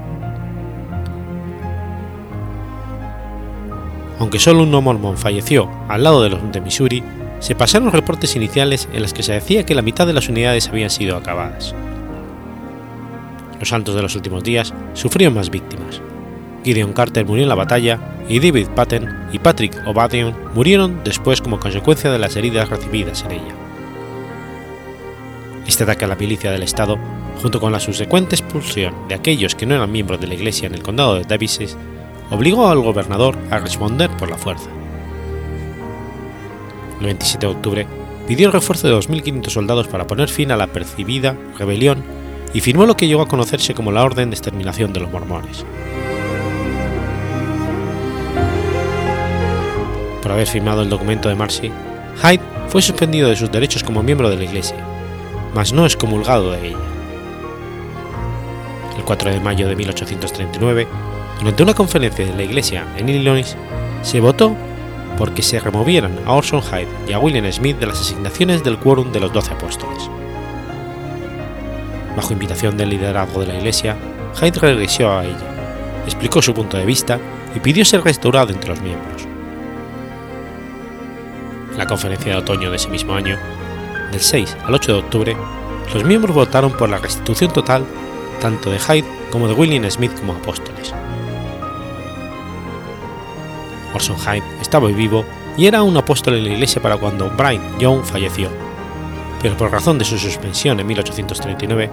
[4.20, 7.04] Aunque solo un no mormón falleció al lado de los de Missouri,
[7.42, 10.70] se pasaron reportes iniciales en los que se decía que la mitad de las unidades
[10.70, 11.76] habían sido acabadas.
[13.60, 16.02] Los santos de los últimos días sufrieron más víctimas.
[16.64, 21.60] Gideon Carter murió en la batalla y David Patton y Patrick O'Badion murieron después como
[21.60, 23.56] consecuencia de las heridas recibidas en ella.
[25.66, 27.00] Este ataque a la milicia del Estado,
[27.42, 30.76] junto con la subsecuente expulsión de aquellos que no eran miembros de la Iglesia en
[30.76, 31.76] el condado de Davises,
[32.30, 34.70] obligó al gobernador a responder por la fuerza
[37.02, 37.88] el 27 de octubre,
[38.28, 42.04] pidió el refuerzo de 2.500 soldados para poner fin a la percibida rebelión
[42.54, 45.66] y firmó lo que llegó a conocerse como la Orden de Exterminación de los Mormones.
[50.22, 51.72] Por haber firmado el documento de Marcy,
[52.22, 54.78] Hyde fue suspendido de sus derechos como miembro de la Iglesia,
[55.54, 56.78] mas no excomulgado de ella.
[58.98, 60.88] El 4 de mayo de 1839,
[61.40, 63.58] durante una conferencia de la Iglesia en Illinois,
[64.04, 64.56] se votó
[65.18, 69.12] porque se removieran a Orson Hyde y a William Smith de las asignaciones del quórum
[69.12, 70.10] de los doce apóstoles.
[72.16, 73.96] Bajo invitación del liderazgo de la Iglesia,
[74.40, 75.38] Hyde regresó a ella,
[76.06, 77.20] explicó su punto de vista
[77.56, 79.24] y pidió ser restaurado entre los miembros.
[81.72, 83.38] En la conferencia de otoño de ese mismo año,
[84.12, 85.38] del 6 al 8 de octubre,
[85.94, 87.86] los miembros votaron por la restitución total
[88.42, 90.94] tanto de Hyde como de William Smith como apóstoles.
[93.94, 95.26] Orson Hyde estaba vivo
[95.58, 98.50] y era un apóstol en la iglesia para cuando Brian Young falleció,
[99.42, 101.90] pero por razón de su suspensión en 1839,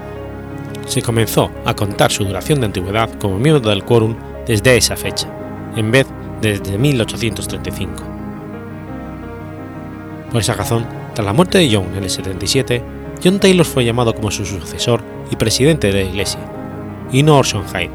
[0.86, 5.28] se comenzó a contar su duración de antigüedad como miembro del quórum desde esa fecha,
[5.76, 7.94] en vez de desde 1835.
[10.30, 12.82] Por esa razón, tras la muerte de Young en el 77,
[13.22, 16.40] John Taylor fue llamado como su sucesor y presidente de la iglesia,
[17.10, 17.90] y no Orson Hyde,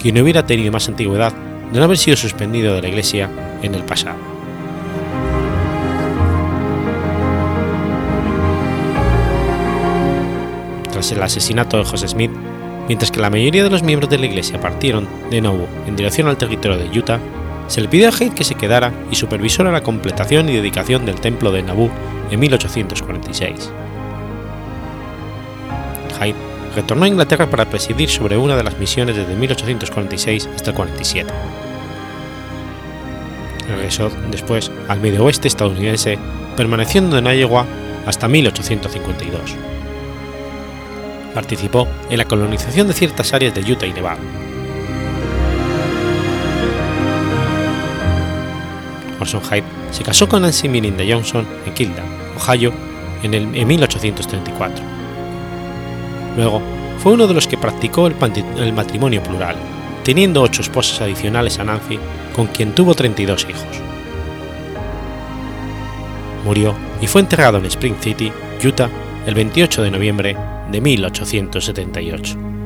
[0.00, 1.32] quien hubiera tenido más antigüedad
[1.72, 3.28] de no haber sido suspendido de la iglesia
[3.62, 4.18] en el pasado.
[10.92, 12.32] Tras el asesinato de José Smith,
[12.88, 16.28] mientras que la mayoría de los miembros de la iglesia partieron de nuevo en dirección
[16.28, 17.20] al territorio de Utah,
[17.68, 21.20] se le pidió a Hyde que se quedara y supervisara la completación y dedicación del
[21.20, 21.90] templo de Nauvoo
[22.30, 23.72] en 1846.
[26.18, 26.34] Hyde
[26.74, 31.32] retornó a Inglaterra para presidir sobre una de las misiones desde 1846 hasta el 47.
[33.68, 36.18] Regresó después al medio oeste estadounidense,
[36.56, 37.66] permaneciendo en Iowa
[38.06, 39.56] hasta 1852.
[41.34, 44.18] Participó en la colonización de ciertas áreas de Utah y Nevada.
[49.20, 52.02] Orson Hyde se casó con Nancy Mirinda Johnson en Kilda,
[52.36, 52.72] Ohio,
[53.22, 54.84] en, el, en 1834.
[56.36, 56.62] Luego,
[57.02, 59.56] fue uno de los que practicó el matrimonio plural,
[60.08, 61.98] teniendo ocho esposas adicionales a Nancy,
[62.34, 63.82] con quien tuvo 32 hijos.
[66.46, 68.32] Murió y fue enterrado en Spring City,
[68.64, 68.88] Utah,
[69.26, 70.34] el 28 de noviembre
[70.72, 72.57] de 1878.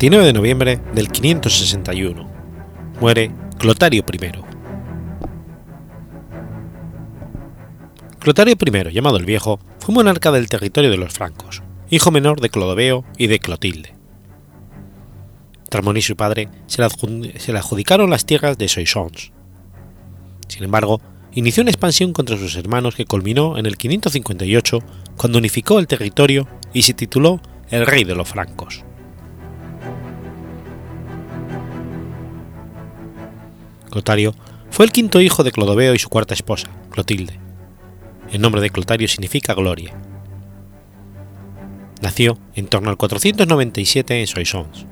[0.00, 2.26] 29 de noviembre del 561.
[3.02, 4.18] Muere Clotario I.
[8.18, 12.48] Clotario I, llamado el Viejo, fue monarca del territorio de los francos, hijo menor de
[12.48, 13.94] Clodoveo y de Clotilde.
[15.68, 19.32] Tras morir su padre, se le, adjudicaron las tierras de Soissons.
[20.48, 24.78] Sin embargo, inició una expansión contra sus hermanos que culminó en el 558
[25.18, 28.82] cuando unificó el territorio y se tituló el Rey de los Francos.
[33.90, 34.34] Clotario
[34.70, 37.38] fue el quinto hijo de Clodoveo y su cuarta esposa, Clotilde.
[38.30, 39.92] El nombre de Clotario significa gloria.
[42.00, 44.86] Nació en torno al 497 en Soissons.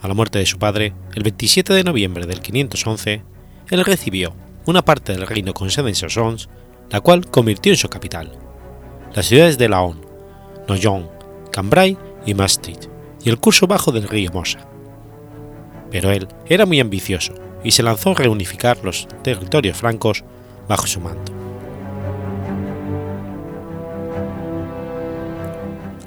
[0.00, 3.22] A la muerte de su padre, el 27 de noviembre del 511,
[3.70, 4.34] él recibió
[4.66, 6.48] una parte del reino con sede en Soissons,
[6.90, 8.32] la cual convirtió en su capital,
[9.14, 10.00] las ciudades de Laon,
[10.66, 11.08] Noyon,
[11.52, 12.86] Cambrai y Maastricht,
[13.22, 14.66] y el curso bajo del río Mosa.
[15.90, 17.34] Pero él era muy ambicioso
[17.64, 20.24] y se lanzó a reunificar los territorios francos
[20.68, 21.32] bajo su manto.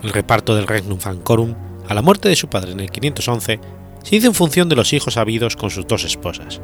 [0.03, 1.55] El reparto del Regnum Francorum,
[1.87, 3.59] a la muerte de su padre en el 511,
[4.03, 6.61] se hizo en función de los hijos habidos con sus dos esposas.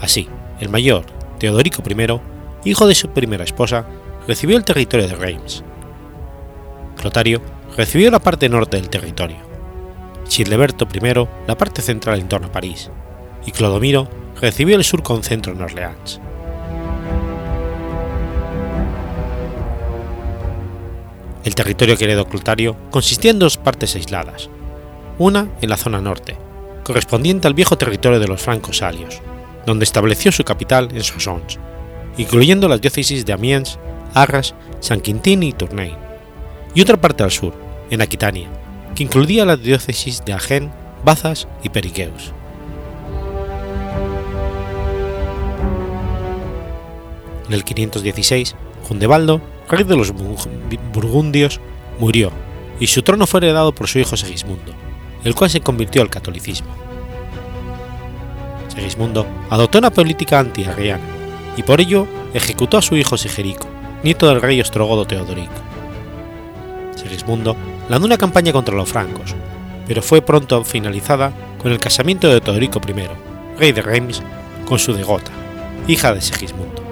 [0.00, 0.28] Así,
[0.60, 1.06] el mayor,
[1.38, 2.20] Teodorico I,
[2.68, 3.86] hijo de su primera esposa,
[4.26, 5.64] recibió el territorio de Reims.
[6.96, 7.40] Clotario
[7.76, 9.38] recibió la parte norte del territorio.
[10.28, 12.90] Childeberto I la parte central en torno a París,
[13.46, 14.08] y Clodomiro
[14.40, 16.20] recibió el sur con centro en Orleans.
[21.44, 24.50] El territorio que heredó Clotario consistía en dos partes aisladas,
[25.18, 26.36] una en la zona norte,
[26.84, 29.20] correspondiente al viejo territorio de los francos salios,
[29.64, 31.58] donde estableció su capital en Soissons,
[32.18, 33.78] incluyendo las diócesis de Amiens,
[34.12, 35.96] Arras, San Quintín y Tournai,
[36.74, 37.54] y otra parte al sur,
[37.90, 38.48] en Aquitania,
[38.94, 40.70] que incluía las diócesis de Agen
[41.04, 42.34] Bazas y Periqueus.
[47.50, 48.54] En el 516,
[48.86, 51.60] Jundebaldo, rey de los burgundios,
[51.98, 52.30] murió
[52.78, 54.72] y su trono fue heredado por su hijo Segismundo,
[55.24, 56.68] el cual se convirtió al catolicismo.
[58.68, 61.02] Segismundo adoptó una política anti-arriana
[61.56, 63.66] y por ello ejecutó a su hijo Sigerico,
[64.04, 65.50] nieto del rey ostrogodo Teodorico.
[66.94, 67.56] Segismundo
[67.88, 69.34] lanzó una campaña contra los francos,
[69.88, 74.22] pero fue pronto finalizada con el casamiento de Teodorico I, rey de Reims,
[74.66, 75.32] con su degota,
[75.88, 76.89] hija de Segismundo.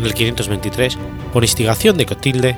[0.00, 0.96] En el 523,
[1.30, 2.56] por instigación de Cotilde,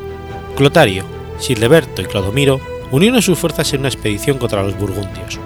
[0.57, 1.03] Clotario,
[1.41, 2.61] Sildeberto y Clodomiro
[2.93, 5.41] unieron sus fuerzas en una expedición contra los burgundios.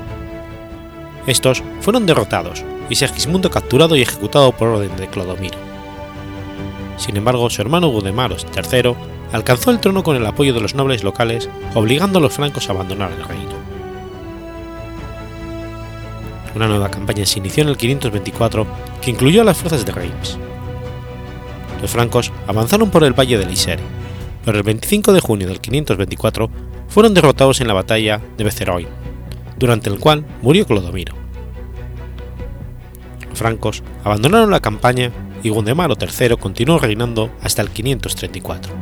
[1.27, 5.57] Estos fueron derrotados y Segismundo capturado y ejecutado por orden de Clodomiro.
[6.99, 8.95] Sin embargo, su hermano Gudemaros III
[9.33, 12.73] alcanzó el trono con el apoyo de los nobles locales, obligando a los francos a
[12.73, 13.57] abandonar el reino.
[16.55, 18.67] Una nueva campaña se inició en el 524
[19.01, 20.39] que incluyó a las fuerzas de Reims.
[21.81, 23.81] Los francos avanzaron por el valle del Isère,
[24.45, 26.51] pero el 25 de junio del 524
[26.89, 28.87] fueron derrotados en la batalla de Beceroy,
[29.59, 31.15] durante el cual murió Clodomiro.
[33.29, 35.11] Los francos abandonaron la campaña
[35.43, 38.73] y Gundemaro III continuó reinando hasta el 534.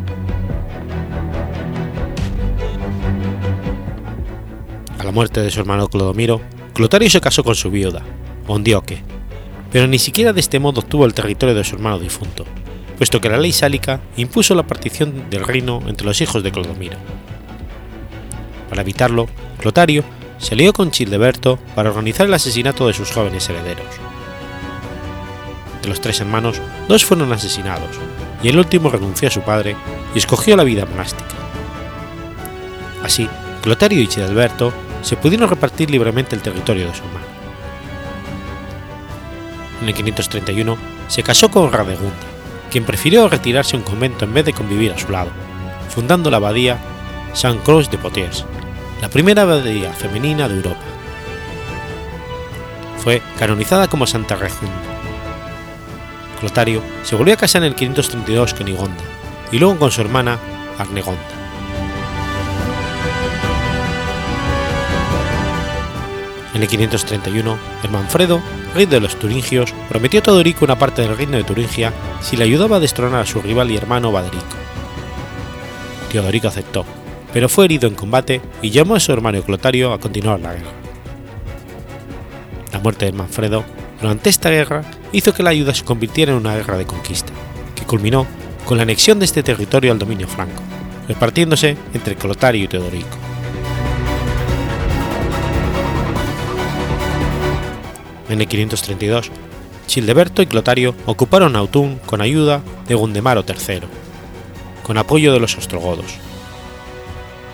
[4.99, 6.41] A la muerte de su hermano Clodomiro,
[6.73, 8.03] Clotario se casó con su viuda,
[8.47, 9.03] Ondioque,
[9.73, 12.45] pero ni siquiera de este modo obtuvo el territorio de su hermano difunto,
[12.97, 16.97] puesto que la ley sálica impuso la partición del reino entre los hijos de Clodomiro.
[18.69, 19.29] Para evitarlo,
[19.59, 20.05] Clotario
[20.39, 23.87] se alió con Childeberto para organizar el asesinato de sus jóvenes herederos.
[25.83, 27.91] De los tres hermanos, dos fueron asesinados,
[28.43, 29.77] y el último renunció a su padre
[30.15, 31.35] y escogió la vida monástica.
[33.03, 33.29] Así,
[33.63, 34.73] Clotario y Childeberto
[35.03, 37.27] se pudieron repartir libremente el territorio de su hermano.
[39.83, 40.77] En el 531
[41.09, 42.34] se casó con Radegunda,
[42.75, 45.31] quien prefirió retirarse a un convento en vez de convivir a su lado,
[45.91, 46.77] fundando la abadía
[47.33, 48.45] Saint-Croix de Potiers,
[49.01, 50.81] la primera abadía femenina de Europa.
[52.99, 54.75] Fue canonizada como Santa Regunda.
[56.41, 59.05] Clotario se volvió a casar en el 532 con Igonda
[59.53, 60.41] y luego con su hermana
[60.77, 61.23] Arnegonda.
[66.55, 68.43] En el 531, el Manfredo,
[68.75, 72.45] rey de los turingios, prometió a Teodorico una parte del reino de Turingia si le
[72.45, 74.45] ayudaba a destronar a su rival y hermano Baderico.
[76.11, 76.85] Teodorico aceptó,
[77.33, 80.73] pero fue herido en combate y llamó a su hermano Clotario a continuar la guerra.
[82.73, 83.65] La muerte de Manfredo
[84.01, 87.33] durante esta guerra hizo que la ayuda se convirtiera en una guerra de conquista,
[87.75, 88.27] que culminó
[88.65, 90.63] con la anexión de este territorio al dominio franco,
[91.09, 93.24] repartiéndose entre Clotario y Teodorico.
[98.29, 99.31] En el 532,
[99.87, 103.83] Childeberto y Clotario ocuparon Autun con ayuda de Gundemaro III,
[104.83, 106.15] con apoyo de los ostrogodos.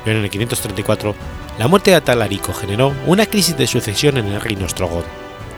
[0.04, 1.14] Pero en el 534,
[1.58, 5.04] la muerte de Atalarico generó una crisis de sucesión en el reino ostrogodo,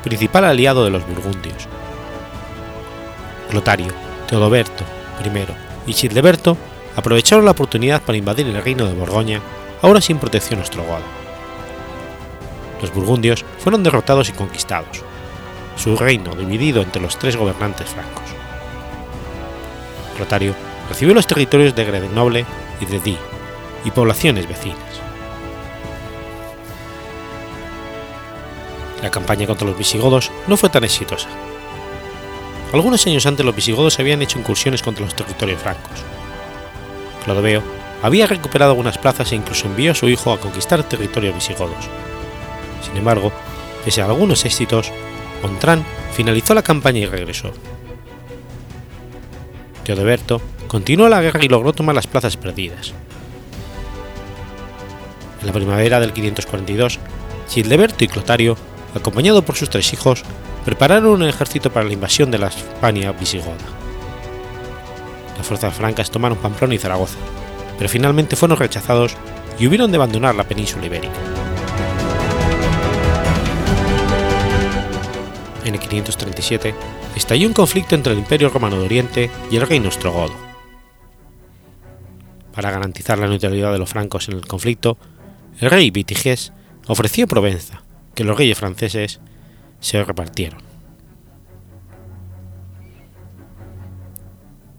[0.03, 1.69] principal aliado de los burgundios.
[3.51, 3.93] Clotario,
[4.29, 4.85] Teodoberto
[5.23, 6.57] I y Childeberto
[6.97, 9.41] aprovecharon la oportunidad para invadir el reino de Borgoña,
[9.83, 11.22] ahora sin protección ostrogoda.
[12.83, 15.03] Los burgundios fueron derrotados y conquistados,
[15.77, 18.25] su reino dividido entre los tres gobernantes francos.
[20.17, 20.55] Clotario
[20.89, 22.45] recibió los territorios de Grenoble
[22.81, 23.19] y de Die
[23.85, 24.79] y poblaciones vecinas.
[29.01, 31.29] La campaña contra los visigodos no fue tan exitosa.
[32.73, 35.93] Algunos años antes los visigodos habían hecho incursiones contra los territorios francos.
[37.25, 37.63] Clodoveo
[38.03, 41.89] había recuperado algunas plazas e incluso envió a su hijo a conquistar territorios visigodos.
[42.87, 43.33] Sin embargo,
[43.85, 44.93] pese a algunos éxitos,
[45.43, 47.53] Ontrán finalizó la campaña y regresó.
[49.85, 52.93] Teodeberto continuó la guerra y logró tomar las plazas perdidas.
[55.41, 57.01] En la primavera del 542,
[57.49, 58.57] Childeberto y Clotario,
[58.95, 60.23] acompañados por sus tres hijos,
[60.65, 63.57] prepararon un ejército para la invasión de la España visigoda.
[65.37, 67.19] Las fuerzas francas tomaron Pamplona y Zaragoza,
[67.77, 69.17] pero finalmente fueron rechazados
[69.59, 71.19] y hubieron de abandonar la península ibérica.
[75.93, 76.75] En el 537
[77.17, 80.35] estalló un conflicto entre el Imperio Romano de Oriente y el Reino Ostrogodo.
[82.55, 84.97] Para garantizar la neutralidad de los francos en el conflicto,
[85.61, 86.55] el rey Vitigés
[86.87, 87.83] ofreció Provenza,
[88.15, 89.21] que los reyes franceses
[89.81, 90.63] se repartieron.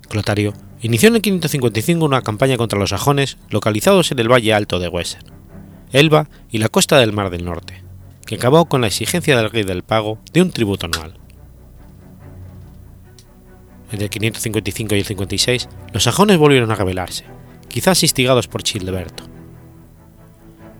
[0.09, 4.79] Clotario inició en el 555 una campaña contra los sajones localizados en el valle alto
[4.79, 5.23] de Weser,
[5.91, 7.83] Elba y la costa del Mar del Norte,
[8.25, 11.17] que acabó con la exigencia del rey del pago de un tributo anual.
[13.91, 17.25] Entre el 555 y el 56, los sajones volvieron a rebelarse,
[17.67, 19.25] quizás instigados por Childeberto.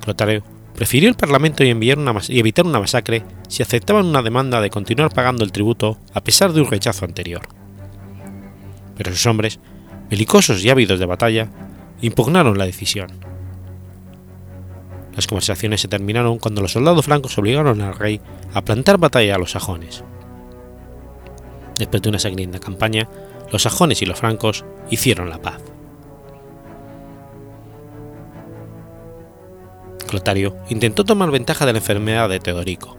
[0.01, 0.43] Clotario
[0.75, 5.43] prefirió el parlamento y, y evitar una masacre si aceptaban una demanda de continuar pagando
[5.43, 7.47] el tributo a pesar de un rechazo anterior.
[8.97, 9.59] Pero sus hombres,
[10.09, 11.49] belicosos y ávidos de batalla,
[12.01, 13.32] impugnaron la decisión.
[15.15, 18.19] Las conversaciones se terminaron cuando los soldados francos obligaron al rey
[18.53, 20.03] a plantar batalla a los sajones.
[21.77, 23.07] Después de una sangrienta campaña,
[23.51, 25.61] los sajones y los francos hicieron la paz.
[30.07, 32.97] Clotario intentó tomar ventaja de la enfermedad de Teodorico,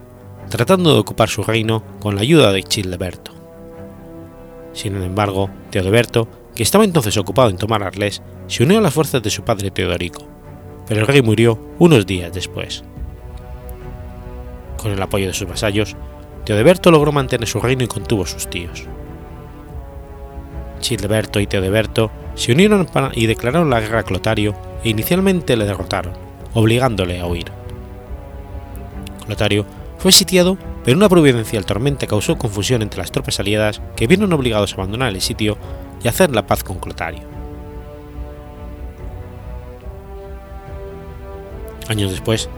[0.48, 3.32] tratando de ocupar su reino con la ayuda de Childeberto.
[4.72, 9.22] Sin embargo, Teodeberto, que estaba entonces ocupado en tomar Arles, se unió a las fuerzas
[9.22, 10.26] de su padre Teodorico,
[10.86, 12.84] pero el rey murió unos días después.
[14.76, 15.96] Con el apoyo de sus vasallos,
[16.44, 18.84] Teodeberto logró mantener su reino y contuvo sus tíos.
[20.80, 26.12] Childeberto y Teodeberto se unieron y declararon la guerra a Clotario e inicialmente le derrotaron,
[26.52, 27.46] obligándole a huir.
[29.24, 29.64] Clotario
[29.96, 34.72] fue sitiado, pero una providencial tormenta causó confusión entre las tropas aliadas que vieron obligados
[34.72, 35.56] a abandonar el sitio
[36.02, 37.33] y hacer la paz con Clotario.
[41.88, 42.48] Años después,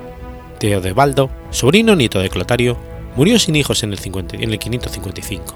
[0.59, 2.77] Teodebaldo, sobrino nieto de Clotario,
[3.17, 5.55] murió sin hijos en el, 50, en el 555.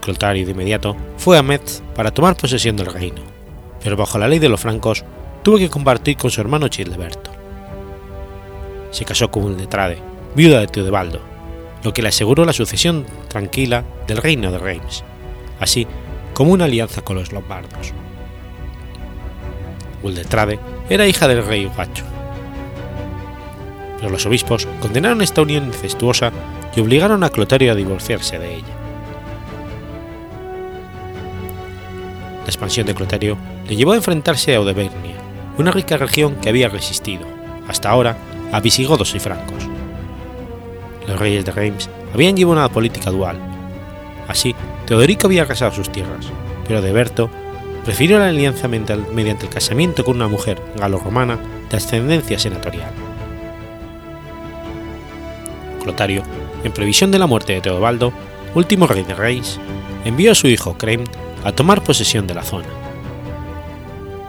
[0.00, 3.22] Clotario de inmediato fue a Metz para tomar posesión del reino,
[3.82, 5.04] pero bajo la ley de los francos
[5.42, 7.30] tuvo que compartir con su hermano Childeberto.
[8.90, 9.98] Se casó con Uldetrade,
[10.34, 11.20] viuda de Teodebaldo,
[11.82, 15.02] lo que le aseguró la sucesión tranquila del reino de Reims,
[15.58, 15.86] así
[16.34, 17.92] como una alianza con los lombardos.
[20.06, 22.04] Uldetrade era hija del rey Guacho.
[23.98, 26.32] Pero los obispos condenaron esta unión incestuosa
[26.74, 28.74] y obligaron a Clotario a divorciarse de ella.
[32.40, 33.36] La expansión de Clotario
[33.66, 35.16] le llevó a enfrentarse a Audevernia,
[35.58, 37.26] una rica región que había resistido,
[37.66, 38.16] hasta ahora,
[38.52, 39.66] a visigodos y francos.
[41.08, 43.38] Los reyes de Reims habían llevado una política dual.
[44.28, 44.54] Así,
[44.86, 46.26] Teodorico había casado sus tierras,
[46.66, 47.30] pero Deberto
[47.86, 51.38] prefirió la alianza mediante el casamiento con una mujer galo-romana
[51.70, 52.90] de ascendencia senatorial.
[55.84, 56.24] Clotario,
[56.64, 58.12] en previsión de la muerte de Teobaldo,
[58.56, 59.60] último rey de Reims,
[60.04, 61.04] envió a su hijo Crem
[61.44, 62.66] a tomar posesión de la zona.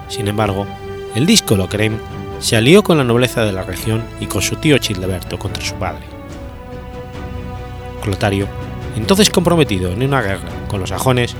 [0.08, 0.68] Sin embargo,
[1.16, 1.98] el disco Locrem
[2.40, 5.74] se alió con la nobleza de la región y con su tío Childeberto contra su
[5.74, 6.04] padre.
[8.04, 8.48] Clotario,
[8.96, 11.36] entonces comprometido en una guerra con los sajones,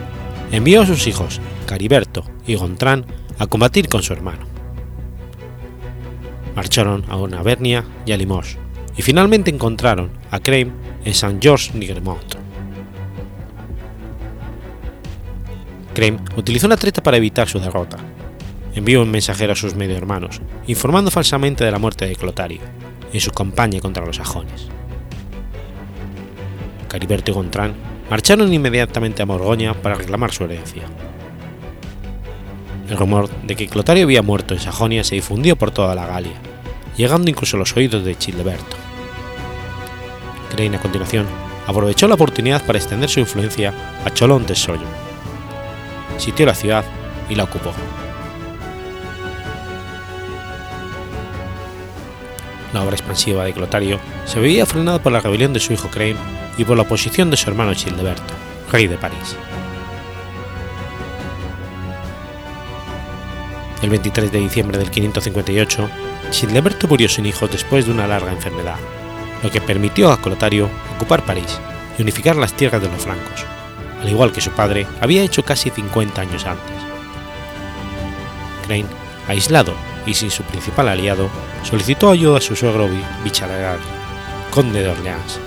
[0.52, 3.06] envió a sus hijos Cariberto y Gontrán
[3.40, 4.46] a combatir con su hermano.
[6.56, 8.58] Marcharon a Navernia y a Limoges,
[8.96, 10.72] y finalmente encontraron a Creme
[11.06, 12.36] en Saint-Georges-Nigremont.
[15.94, 17.98] Creme utilizó una treta para evitar su derrota,
[18.74, 22.62] envió un mensajero a sus medio hermanos, informando falsamente de la muerte de Clotario
[23.14, 24.68] en su campaña contra los sajones.
[26.88, 27.74] Cariberto y Gontrán
[28.10, 30.84] marcharon inmediatamente a Borgoña para reclamar su herencia.
[32.90, 36.40] El rumor de que Clotario había muerto en Sajonia se difundió por toda la Galia,
[36.96, 38.78] llegando incluso a los oídos de Childeberto.
[40.50, 41.26] Crane a continuación
[41.68, 43.74] aprovechó la oportunidad para extender su influencia
[44.06, 44.88] a Cholón de Soyo.
[46.18, 46.86] Sitió la ciudad
[47.30, 47.74] y la ocupó.
[52.74, 56.18] La obra expansiva de Clotario se veía frenada por la rebelión de su hijo Crane
[56.58, 58.34] y por la oposición de su hermano Childeberto,
[58.72, 59.38] rey de París.
[63.82, 65.90] El 23 de diciembre del 558,
[66.32, 68.78] Childeberto murió sin hijos después de una larga enfermedad,
[69.44, 71.60] lo que permitió a Clotario ocupar París
[71.98, 73.46] y unificar las tierras de los francos,
[74.02, 76.76] al igual que su padre había hecho casi 50 años antes.
[78.66, 79.74] Crane, aislado
[80.06, 81.30] y sin su principal aliado,
[81.64, 82.90] solicitó ayuda a su suegro
[83.24, 83.80] Bicharagal,
[84.52, 85.40] conde de Orleans,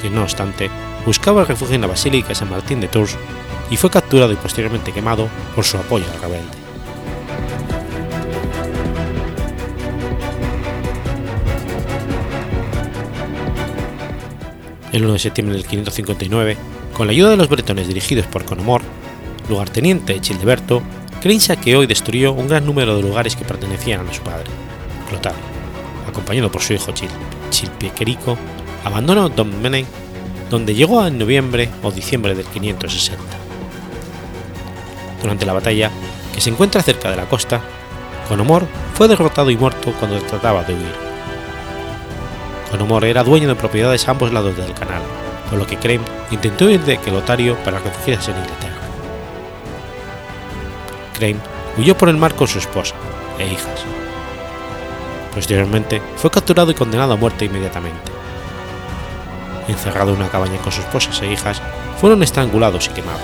[0.00, 0.70] que no obstante
[1.04, 3.16] buscaba refugio en la Basílica de San Martín de Tours
[3.70, 6.64] y fue capturado y posteriormente quemado por su apoyo al rebelde.
[14.92, 16.56] El 1 de septiembre del 559,
[16.92, 18.80] con la ayuda de los bretones dirigidos por Conomor,
[19.48, 20.82] lugarteniente de Childeberto,
[21.24, 24.44] Crane saqueó y destruyó un gran número de lugares que pertenecían a su padre,
[25.08, 25.40] Clotario,
[26.06, 27.08] acompañado por su hijo Chil,
[27.48, 28.36] Chilpiequerico,
[28.84, 29.86] abandonó Dommenech,
[30.50, 33.22] donde llegó en noviembre o diciembre del 560.
[35.22, 35.90] Durante la batalla,
[36.34, 37.62] que se encuentra cerca de la costa,
[38.28, 40.94] Conomor fue derrotado y muerto cuando trataba de huir.
[42.70, 45.00] Conomor era dueño de propiedades a ambos lados del canal,
[45.48, 48.73] por lo que Crane intentó ir de Kelotario para refugiarse en Inglaterra.
[51.14, 51.40] Crane
[51.78, 52.94] huyó por el mar con su esposa
[53.38, 53.84] e hijas.
[55.34, 58.12] Posteriormente fue capturado y condenado a muerte inmediatamente.
[59.66, 61.60] Encerrado en una cabaña con sus esposas e hijas,
[62.00, 63.22] fueron estrangulados y quemados.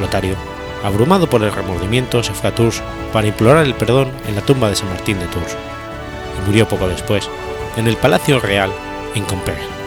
[0.00, 0.36] Lotario,
[0.82, 2.82] abrumado por el remordimiento, se fue a Tours
[3.12, 5.56] para implorar el perdón en la tumba de San Martín de Tours,
[6.38, 7.28] y murió poco después
[7.76, 8.72] en el Palacio Real
[9.14, 9.77] en Compiègne.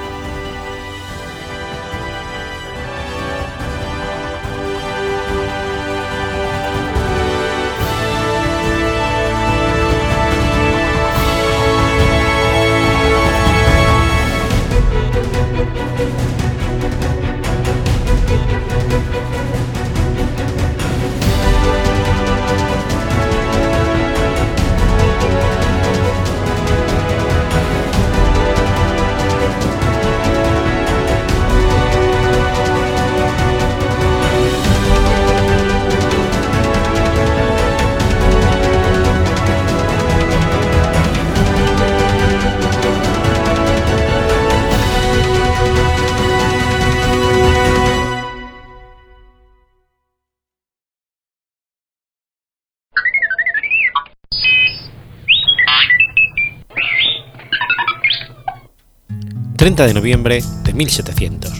[59.61, 61.51] 30 de noviembre de 1700.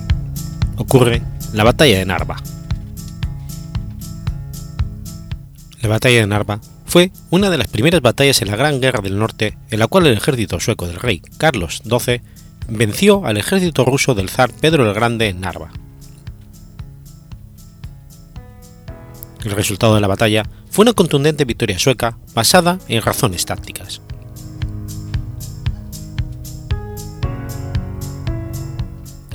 [0.78, 1.22] Ocurre
[1.54, 2.42] la Batalla de Narva.
[5.84, 9.20] La Batalla de Narva fue una de las primeras batallas en la Gran Guerra del
[9.20, 12.24] Norte en la cual el ejército sueco del rey Carlos XII
[12.70, 15.72] venció al ejército ruso del zar Pedro el Grande en Narva.
[19.46, 24.02] El resultado de la batalla fue una contundente victoria sueca basada en razones tácticas.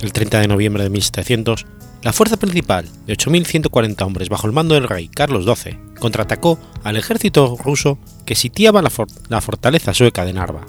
[0.01, 1.65] El 30 de noviembre de 1700,
[2.03, 6.97] la fuerza principal de 8.140 hombres bajo el mando del rey Carlos XII contraatacó al
[6.97, 10.61] ejército ruso que sitiaba la, fortaleza sueca de Narva.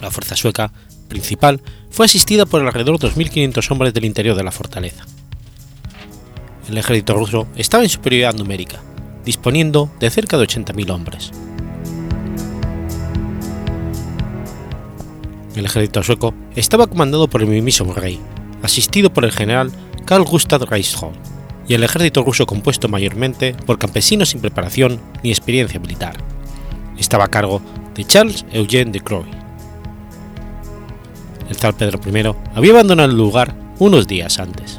[0.00, 0.72] La fuerza sueca
[1.08, 5.04] principal fue asistida por alrededor de 2.500 hombres del interior de la fortaleza.
[6.68, 8.80] El ejército ruso estaba en superioridad numérica,
[9.24, 11.32] disponiendo de cerca de 80.000 hombres.
[15.58, 18.20] El ejército sueco estaba comandado por el mismísimo rey,
[18.62, 19.72] asistido por el general
[20.04, 21.16] Carl Gustav Reichhold,
[21.66, 26.16] y el ejército ruso compuesto mayormente por campesinos sin preparación ni experiencia militar.
[26.96, 27.60] Estaba a cargo
[27.94, 29.26] de Charles Eugène de Croix.
[31.48, 34.78] El zar Pedro I había abandonado el lugar unos días antes.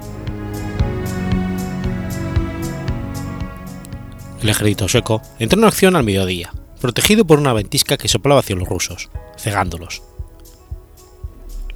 [4.42, 8.56] El ejército sueco entró en acción al mediodía, protegido por una ventisca que soplaba hacia
[8.56, 10.09] los rusos, cegándolos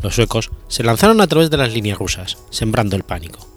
[0.03, 3.47] los suecos se lanzaron a través de las líneas rusas, sembrando el pánico.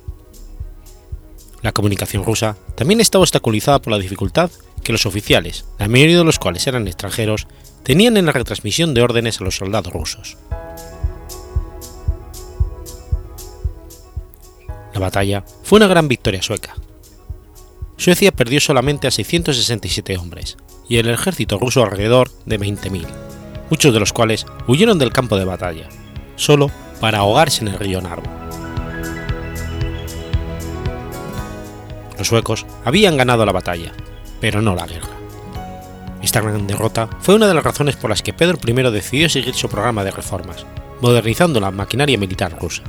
[1.61, 4.51] La comunicación rusa también estaba obstaculizada por la dificultad
[4.85, 7.49] que los oficiales, la mayoría de los cuales eran extranjeros,
[7.83, 10.37] tenían en la retransmisión de órdenes a los soldados rusos.
[14.95, 16.77] La batalla fue una gran victoria sueca.
[17.97, 20.57] Suecia perdió solamente a 667 hombres
[20.89, 23.05] y el ejército ruso alrededor de 20.000,
[23.69, 25.89] muchos de los cuales huyeron del campo de batalla
[26.37, 26.71] solo
[27.01, 28.31] para ahogarse en el río Narva.
[32.19, 33.93] Los suecos habían ganado la batalla,
[34.41, 35.09] pero no la guerra.
[36.23, 39.55] Esta gran derrota fue una de las razones por las que Pedro I decidió seguir
[39.55, 40.67] su programa de reformas,
[41.01, 42.83] modernizando la maquinaria militar rusa.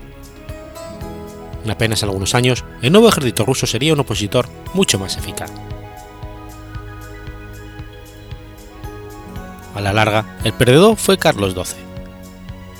[1.64, 5.52] En apenas algunos años, el nuevo ejército ruso sería un opositor mucho más eficaz.
[9.76, 11.87] A la larga, el perdedor fue Carlos XII,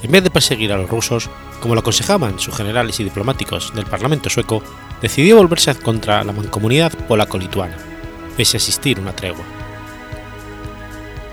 [0.04, 1.30] en vez de perseguir a los rusos,
[1.60, 4.62] como lo aconsejaban sus generales y diplomáticos del Parlamento sueco,
[5.02, 7.78] decidió volverse contra la mancomunidad polaco-lituana,
[8.36, 9.44] pese a existir una tregua.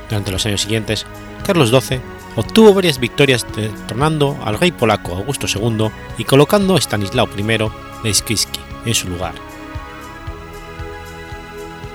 [0.08, 1.06] Durante los años siguientes,
[1.46, 2.00] Carlos XII
[2.36, 3.46] obtuvo varias victorias
[3.86, 7.44] tornando al rey polaco Augusto II y colocando a Stanislao I
[8.02, 9.34] Leszczyński en su lugar.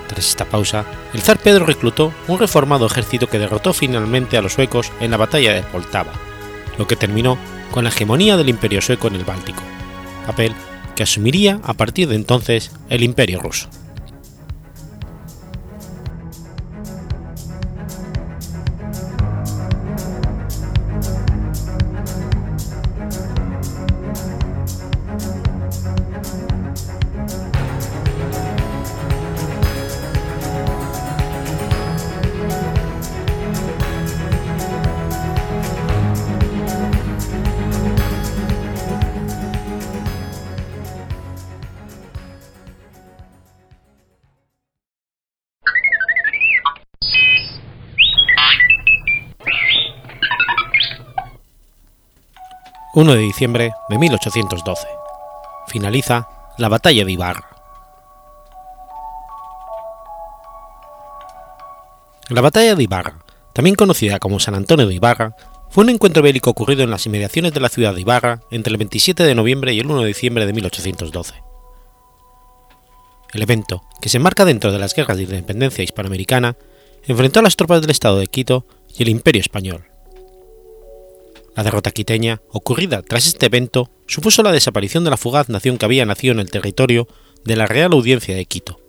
[0.07, 4.53] Tras esta pausa, el zar Pedro reclutó un reformado ejército que derrotó finalmente a los
[4.53, 6.28] suecos en la batalla de Poltava
[6.79, 7.37] lo que terminó
[7.71, 9.61] con la hegemonía del Imperio sueco en el Báltico,
[10.25, 10.55] papel
[10.95, 13.69] que asumiría a partir de entonces el Imperio ruso.
[52.99, 54.85] 1 de diciembre de 1812.
[55.67, 56.27] Finaliza
[56.57, 57.47] la Batalla de Ibarra.
[62.27, 63.23] La Batalla de Ibarra,
[63.53, 65.33] también conocida como San Antonio de Ibarra,
[65.69, 68.77] fue un encuentro bélico ocurrido en las inmediaciones de la ciudad de Ibarra entre el
[68.77, 71.35] 27 de noviembre y el 1 de diciembre de 1812.
[73.31, 76.57] El evento, que se enmarca dentro de las guerras de independencia hispanoamericana,
[77.07, 78.65] enfrentó a las tropas del Estado de Quito
[78.97, 79.85] y el Imperio Español.
[81.55, 85.85] La derrota quiteña, ocurrida tras este evento, supuso la desaparición de la fugaz nación que
[85.85, 87.07] había nacido en el territorio
[87.43, 88.79] de la Real Audiencia de Quito,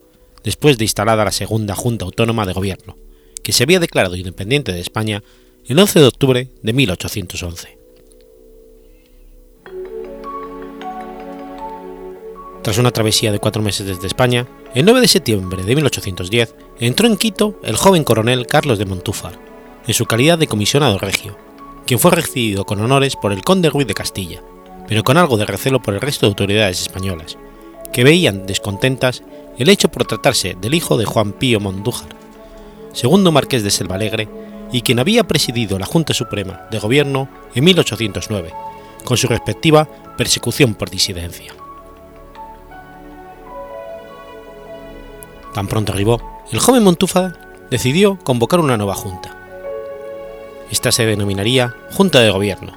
[0.45, 2.97] después de instalada la Segunda Junta Autónoma de Gobierno,
[3.43, 5.23] que se había declarado independiente de España
[5.67, 7.79] el 11 de octubre de 1811.
[12.63, 17.07] Tras una travesía de cuatro meses desde España, el 9 de septiembre de 1810 entró
[17.07, 19.39] en Quito el joven coronel Carlos de Montúfar,
[19.87, 21.39] en su calidad de comisionado regio,
[21.91, 24.41] quien fue recibido con honores por el conde Ruiz de Castilla,
[24.87, 27.37] pero con algo de recelo por el resto de autoridades españolas,
[27.93, 29.25] que veían descontentas
[29.59, 32.11] el hecho por tratarse del hijo de Juan Pío Mondújar,
[32.93, 34.29] segundo marqués de Selvalegre
[34.71, 38.55] y quien había presidido la Junta Suprema de Gobierno en 1809,
[39.05, 41.53] con su respectiva persecución por disidencia.
[45.53, 49.40] Tan pronto arribó, el joven Montúfar decidió convocar una nueva junta.
[50.71, 52.73] Esta se denominaría Junta de Gobierno,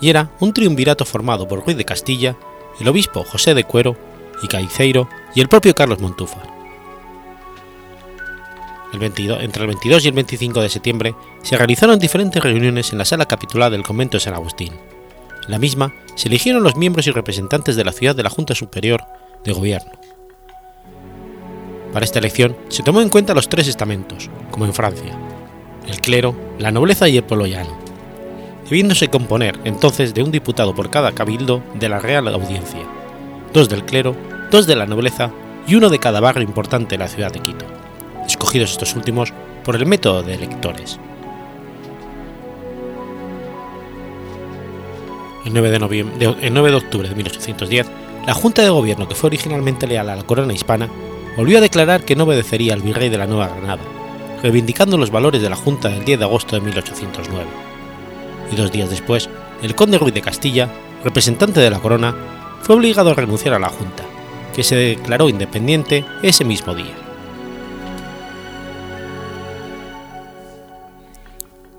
[0.00, 2.36] y era un triunvirato formado por Ruiz de Castilla,
[2.80, 3.96] el obispo José de Cuero
[4.42, 6.48] y Caiceiro y el propio Carlos Montúfar.
[8.92, 12.98] El 22, entre el 22 y el 25 de septiembre se realizaron diferentes reuniones en
[12.98, 14.72] la sala capitular del convento de San Agustín.
[15.44, 18.54] En la misma se eligieron los miembros y representantes de la ciudad de la Junta
[18.54, 19.04] Superior
[19.44, 19.92] de Gobierno.
[21.92, 25.16] Para esta elección se tomó en cuenta los tres estamentos, como en Francia,
[25.86, 27.76] el clero, la nobleza y el pueblo llano,
[28.64, 32.80] debiéndose componer entonces de un diputado por cada cabildo de la Real Audiencia,
[33.52, 34.14] dos del clero,
[34.50, 35.30] dos de la nobleza
[35.66, 37.64] y uno de cada barrio importante de la ciudad de Quito,
[38.26, 39.32] escogidos estos últimos
[39.64, 40.98] por el método de electores.
[45.44, 47.86] El 9 de, el 9 de octubre de 1810,
[48.26, 50.88] la Junta de Gobierno, que fue originalmente leal a la corona hispana,
[51.36, 53.80] volvió a declarar que no obedecería al virrey de la Nueva Granada,
[54.42, 57.46] reivindicando los valores de la Junta del 10 de agosto de 1809.
[58.52, 59.28] Y dos días después,
[59.62, 60.68] el conde Ruiz de Castilla,
[61.04, 62.14] representante de la corona,
[62.62, 64.04] fue obligado a renunciar a la Junta,
[64.54, 66.94] que se declaró independiente ese mismo día.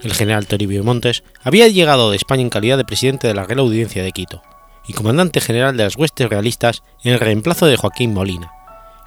[0.02, 3.60] El general Toribio Montes había llegado de España en calidad de presidente de la Real
[3.60, 4.42] Audiencia de Quito
[4.88, 8.52] y comandante general de las huestes realistas en el reemplazo de Joaquín Molina,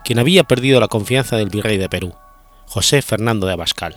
[0.05, 2.15] quien había perdido la confianza del virrey de Perú,
[2.67, 3.97] José Fernando de Abascal.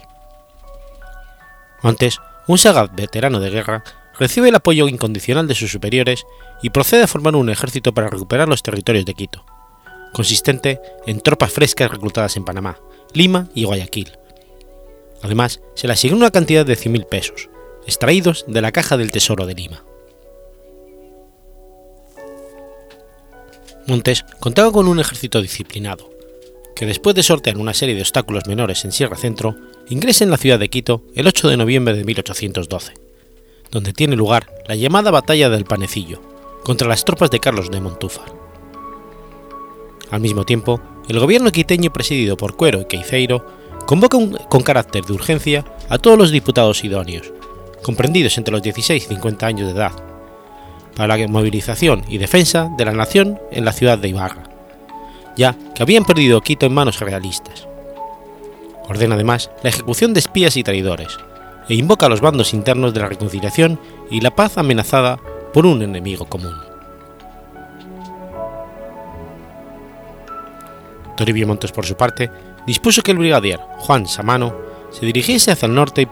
[1.84, 3.84] Montes, un sagaz veterano de guerra,
[4.18, 6.26] recibe el apoyo incondicional de sus superiores
[6.62, 9.46] y procede a formar un ejército para recuperar los territorios de Quito,
[10.14, 12.80] consistente en tropas frescas reclutadas en Panamá,
[13.14, 14.18] Lima y Guayaquil.
[15.22, 17.50] Además, se le asignó una cantidad de 100.000 pesos,
[17.86, 19.84] extraídos de la caja del Tesoro de Lima.
[23.88, 26.10] Montes contaba con un ejército disciplinado,
[26.78, 29.56] que después de sortear una serie de obstáculos menores en Sierra Centro,
[29.90, 32.94] ingresa en la ciudad de Quito el 8 de noviembre de 1812,
[33.72, 36.22] donde tiene lugar la llamada Batalla del Panecillo,
[36.64, 38.32] contra las tropas de Carlos de Montúfar.
[40.12, 43.44] Al mismo tiempo, el gobierno quiteño presidido por Cuero y Queiceiro
[43.88, 47.34] convoca con carácter de urgencia a todos los diputados idóneos,
[47.82, 49.94] comprendidos entre los 16 y 50 años de edad,
[50.96, 54.47] para la movilización y defensa de la nación en la ciudad de Ibarra,
[55.38, 57.68] ya que habían perdido Quito en manos realistas.
[58.90, 61.18] Ordena además la ejecución de espías y traidores,
[61.70, 63.80] e invoca a los bandos internos de la reconciliación
[64.10, 65.20] y la paz amenazada
[65.54, 66.56] por un enemigo común.
[71.18, 72.30] Toribio Montes, por su parte,
[72.66, 74.56] dispuso que el brigadier Juan Samano
[74.92, 76.08] se dirigiese hacia el norte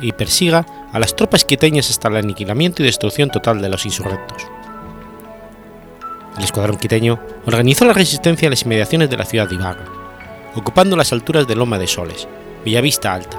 [0.00, 4.46] y, persiga a las tropas quiteñas hasta el aniquilamiento y destrucción total de los insurrectos.
[6.36, 9.84] El escuadrón quiteño organizó la resistencia en las inmediaciones de la ciudad de Ibarra,
[10.54, 12.28] ocupando las alturas de Loma de Soles,
[12.64, 13.38] Villavista Alta,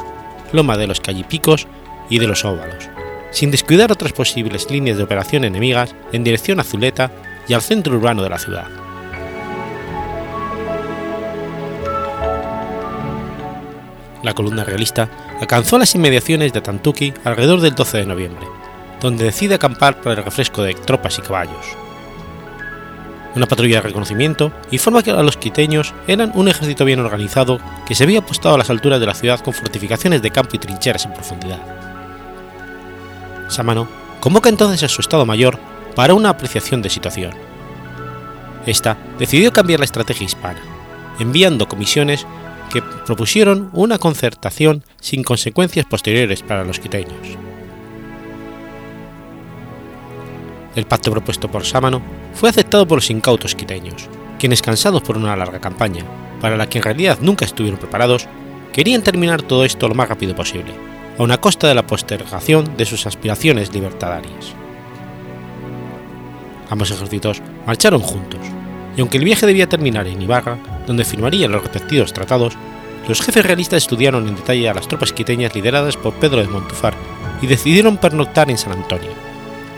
[0.51, 1.67] Loma de los Callipicos
[2.09, 2.89] y de los Óvalos,
[3.31, 7.11] sin descuidar otras posibles líneas de operación enemigas en dirección a Zuleta
[7.47, 8.67] y al centro urbano de la ciudad.
[14.23, 18.47] la columna realista alcanzó las inmediaciones de Tantuki alrededor del 12 de noviembre,
[18.99, 21.80] donde decide acampar para el refresco de tropas y caballos.
[23.33, 28.03] Una patrulla de reconocimiento informa que los quiteños eran un ejército bien organizado que se
[28.03, 31.13] había apostado a las alturas de la ciudad con fortificaciones de campo y trincheras en
[31.13, 31.59] profundidad.
[33.47, 33.87] Samano
[34.19, 35.57] convoca entonces a su Estado Mayor
[35.95, 37.31] para una apreciación de situación.
[38.65, 40.59] Esta decidió cambiar la estrategia hispana,
[41.19, 42.27] enviando comisiones
[42.71, 47.13] que propusieron una concertación sin consecuencias posteriores para los quiteños.
[50.75, 52.01] El pacto propuesto por Sámano
[52.33, 54.07] fue aceptado por los incautos quiteños,
[54.39, 56.03] quienes cansados por una larga campaña,
[56.39, 58.27] para la que en realidad nunca estuvieron preparados,
[58.73, 60.73] querían terminar todo esto lo más rápido posible,
[61.17, 64.53] a una costa de la postergación de sus aspiraciones libertadarias.
[66.69, 68.39] Ambos ejércitos marcharon juntos,
[68.97, 70.57] y aunque el viaje debía terminar en Ibarra,
[70.87, 72.57] donde firmarían los respectivos tratados,
[73.07, 76.93] los jefes realistas estudiaron en detalle a las tropas quiteñas lideradas por Pedro de Montufar
[77.41, 79.11] y decidieron pernoctar en San Antonio,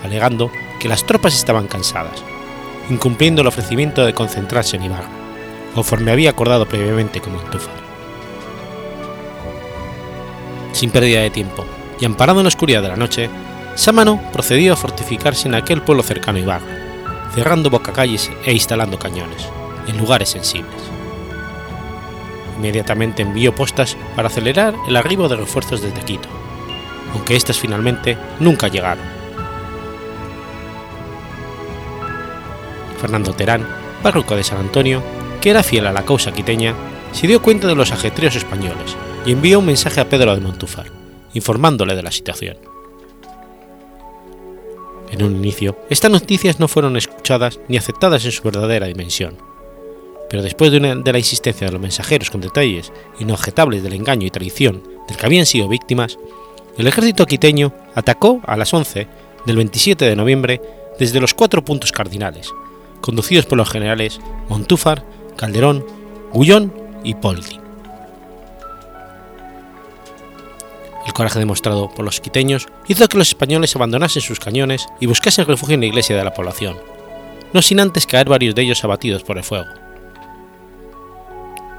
[0.04, 2.24] alegando que las tropas estaban cansadas,
[2.90, 5.10] incumpliendo el ofrecimiento de concentrarse en Ibarra,
[5.74, 7.74] conforme había acordado previamente con Montufar.
[10.72, 11.66] Sin pérdida de tiempo
[12.00, 13.30] y amparado en la oscuridad de la noche,
[13.76, 16.78] Sámano procedió a fortificarse en aquel pueblo cercano a Ibarra,
[17.34, 19.48] cerrando bocacalles e instalando cañones,
[19.88, 20.82] en lugares sensibles.
[22.58, 26.30] Inmediatamente envió postas para acelerar el arribo de refuerzos desde Quito,
[27.14, 29.23] aunque éstas finalmente nunca llegaron.
[33.04, 33.68] Fernando Terán,
[34.02, 35.04] párroco de San Antonio,
[35.42, 36.74] que era fiel a la causa quiteña,
[37.12, 38.96] se dio cuenta de los ajetreos españoles
[39.26, 40.86] y envió un mensaje a Pedro de Montúfar,
[41.34, 42.56] informándole de la situación.
[45.12, 49.36] En un inicio, estas noticias no fueron escuchadas ni aceptadas en su verdadera dimensión,
[50.30, 54.82] pero después de, la insistencia de los mensajeros con detalles inobjetables del engaño y traición
[55.10, 56.18] del que habían sido víctimas,
[56.78, 59.08] el ejército quiteño atacó a las 11
[59.46, 60.62] del 27 de noviembre
[60.98, 62.50] desde los cuatro puntos cardinales,
[63.04, 65.04] conducidos por los generales Montúfar,
[65.36, 65.86] Calderón,
[66.32, 66.74] Gullón
[67.04, 67.60] y Poldi.
[71.06, 75.46] El coraje demostrado por los quiteños hizo que los españoles abandonasen sus cañones y buscasen
[75.46, 76.78] refugio en la iglesia de la población,
[77.52, 79.68] no sin antes caer varios de ellos abatidos por el fuego.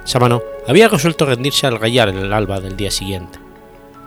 [0.04, 3.38] Sámano había resuelto rendirse al gallar en el alba del día siguiente.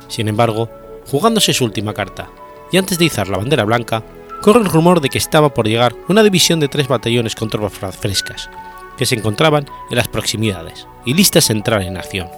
[0.08, 0.70] Sin embargo,
[1.10, 2.30] jugándose su última carta,
[2.72, 4.04] y antes de izar la bandera blanca,
[4.42, 7.96] corre el rumor de que estaba por llegar una división de tres batallones con tropas
[7.96, 8.50] frescas,
[8.98, 12.30] que se encontraban en las proximidades y listas a entrar en acción.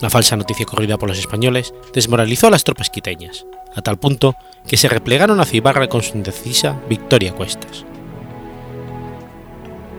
[0.00, 4.34] La falsa noticia corrida por los españoles desmoralizó a las tropas quiteñas, a tal punto
[4.66, 7.84] que se replegaron hacia Ibarra con su indecisa victoria a cuestas.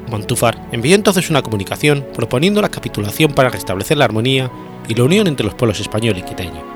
[0.09, 4.51] Montúfar envió entonces una comunicación proponiendo la capitulación para restablecer la armonía
[4.89, 6.72] y la unión entre los pueblos español y quiteño,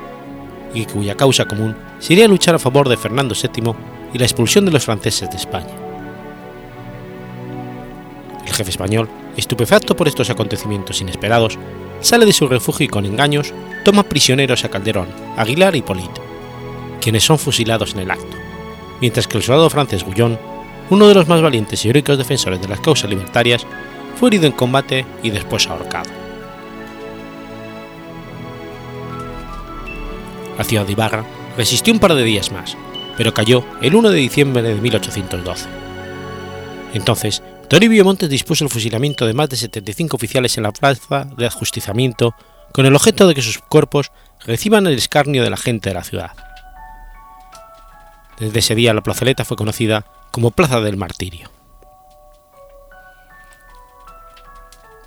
[0.74, 3.74] y cuya causa común sería luchar a favor de Fernando VII
[4.12, 5.74] y la expulsión de los franceses de España.
[8.46, 11.58] El jefe español, estupefacto por estos acontecimientos inesperados,
[12.00, 13.52] sale de su refugio y con engaños
[13.84, 16.22] toma prisioneros a Calderón, Aguilar y Polito,
[17.00, 18.36] quienes son fusilados en el acto,
[19.00, 20.38] mientras que el soldado francés Gullón,
[20.90, 23.66] uno de los más valientes y heroicos defensores de las causas libertarias,
[24.18, 26.27] fue herido en combate y después ahorcado.
[30.58, 31.24] La ciudad de Ibarra
[31.56, 32.76] resistió un par de días más,
[33.16, 35.68] pero cayó el 1 de diciembre de 1812.
[36.94, 41.46] Entonces, Toribio Montes dispuso el fusilamiento de más de 75 oficiales en la plaza de
[41.46, 42.34] ajusticiamiento
[42.72, 44.10] con el objeto de que sus cuerpos
[44.44, 46.32] reciban el escarnio de la gente de la ciudad.
[48.38, 51.50] Desde ese día la plazoleta fue conocida como Plaza del Martirio.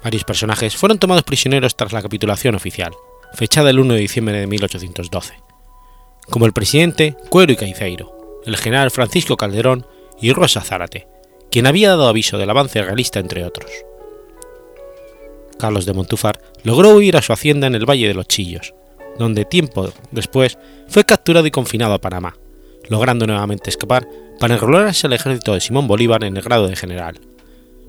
[0.03, 2.93] Varios personajes fueron tomados prisioneros tras la capitulación oficial,
[3.33, 5.33] fechada el 1 de diciembre de 1812,
[6.29, 9.85] como el presidente Cuero y Caiceiro, el general Francisco Calderón
[10.21, 11.07] y Rosa Zárate,
[11.51, 13.69] quien había dado aviso del avance realista entre otros.
[15.57, 18.73] Carlos de Montúfar logró huir a su hacienda en el Valle de los Chillos,
[19.19, 20.57] donde tiempo después
[20.87, 22.35] fue capturado y confinado a Panamá,
[22.89, 24.07] logrando nuevamente escapar
[24.39, 27.19] para enrolarse al ejército de Simón Bolívar en el grado de general,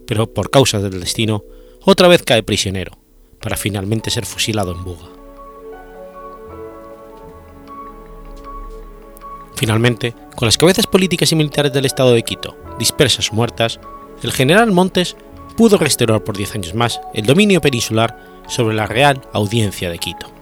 [0.07, 1.45] pero por causas del destino,
[1.81, 2.99] otra vez cae prisionero,
[3.41, 5.22] para finalmente ser fusilado en Buga.
[9.63, 13.79] Finalmente, con las cabezas políticas y militares del estado de Quito dispersas o muertas,
[14.25, 15.15] el general Montes
[15.57, 20.42] pudo restaurar por diez años más el dominio peninsular sobre la Real Audiencia de Quito.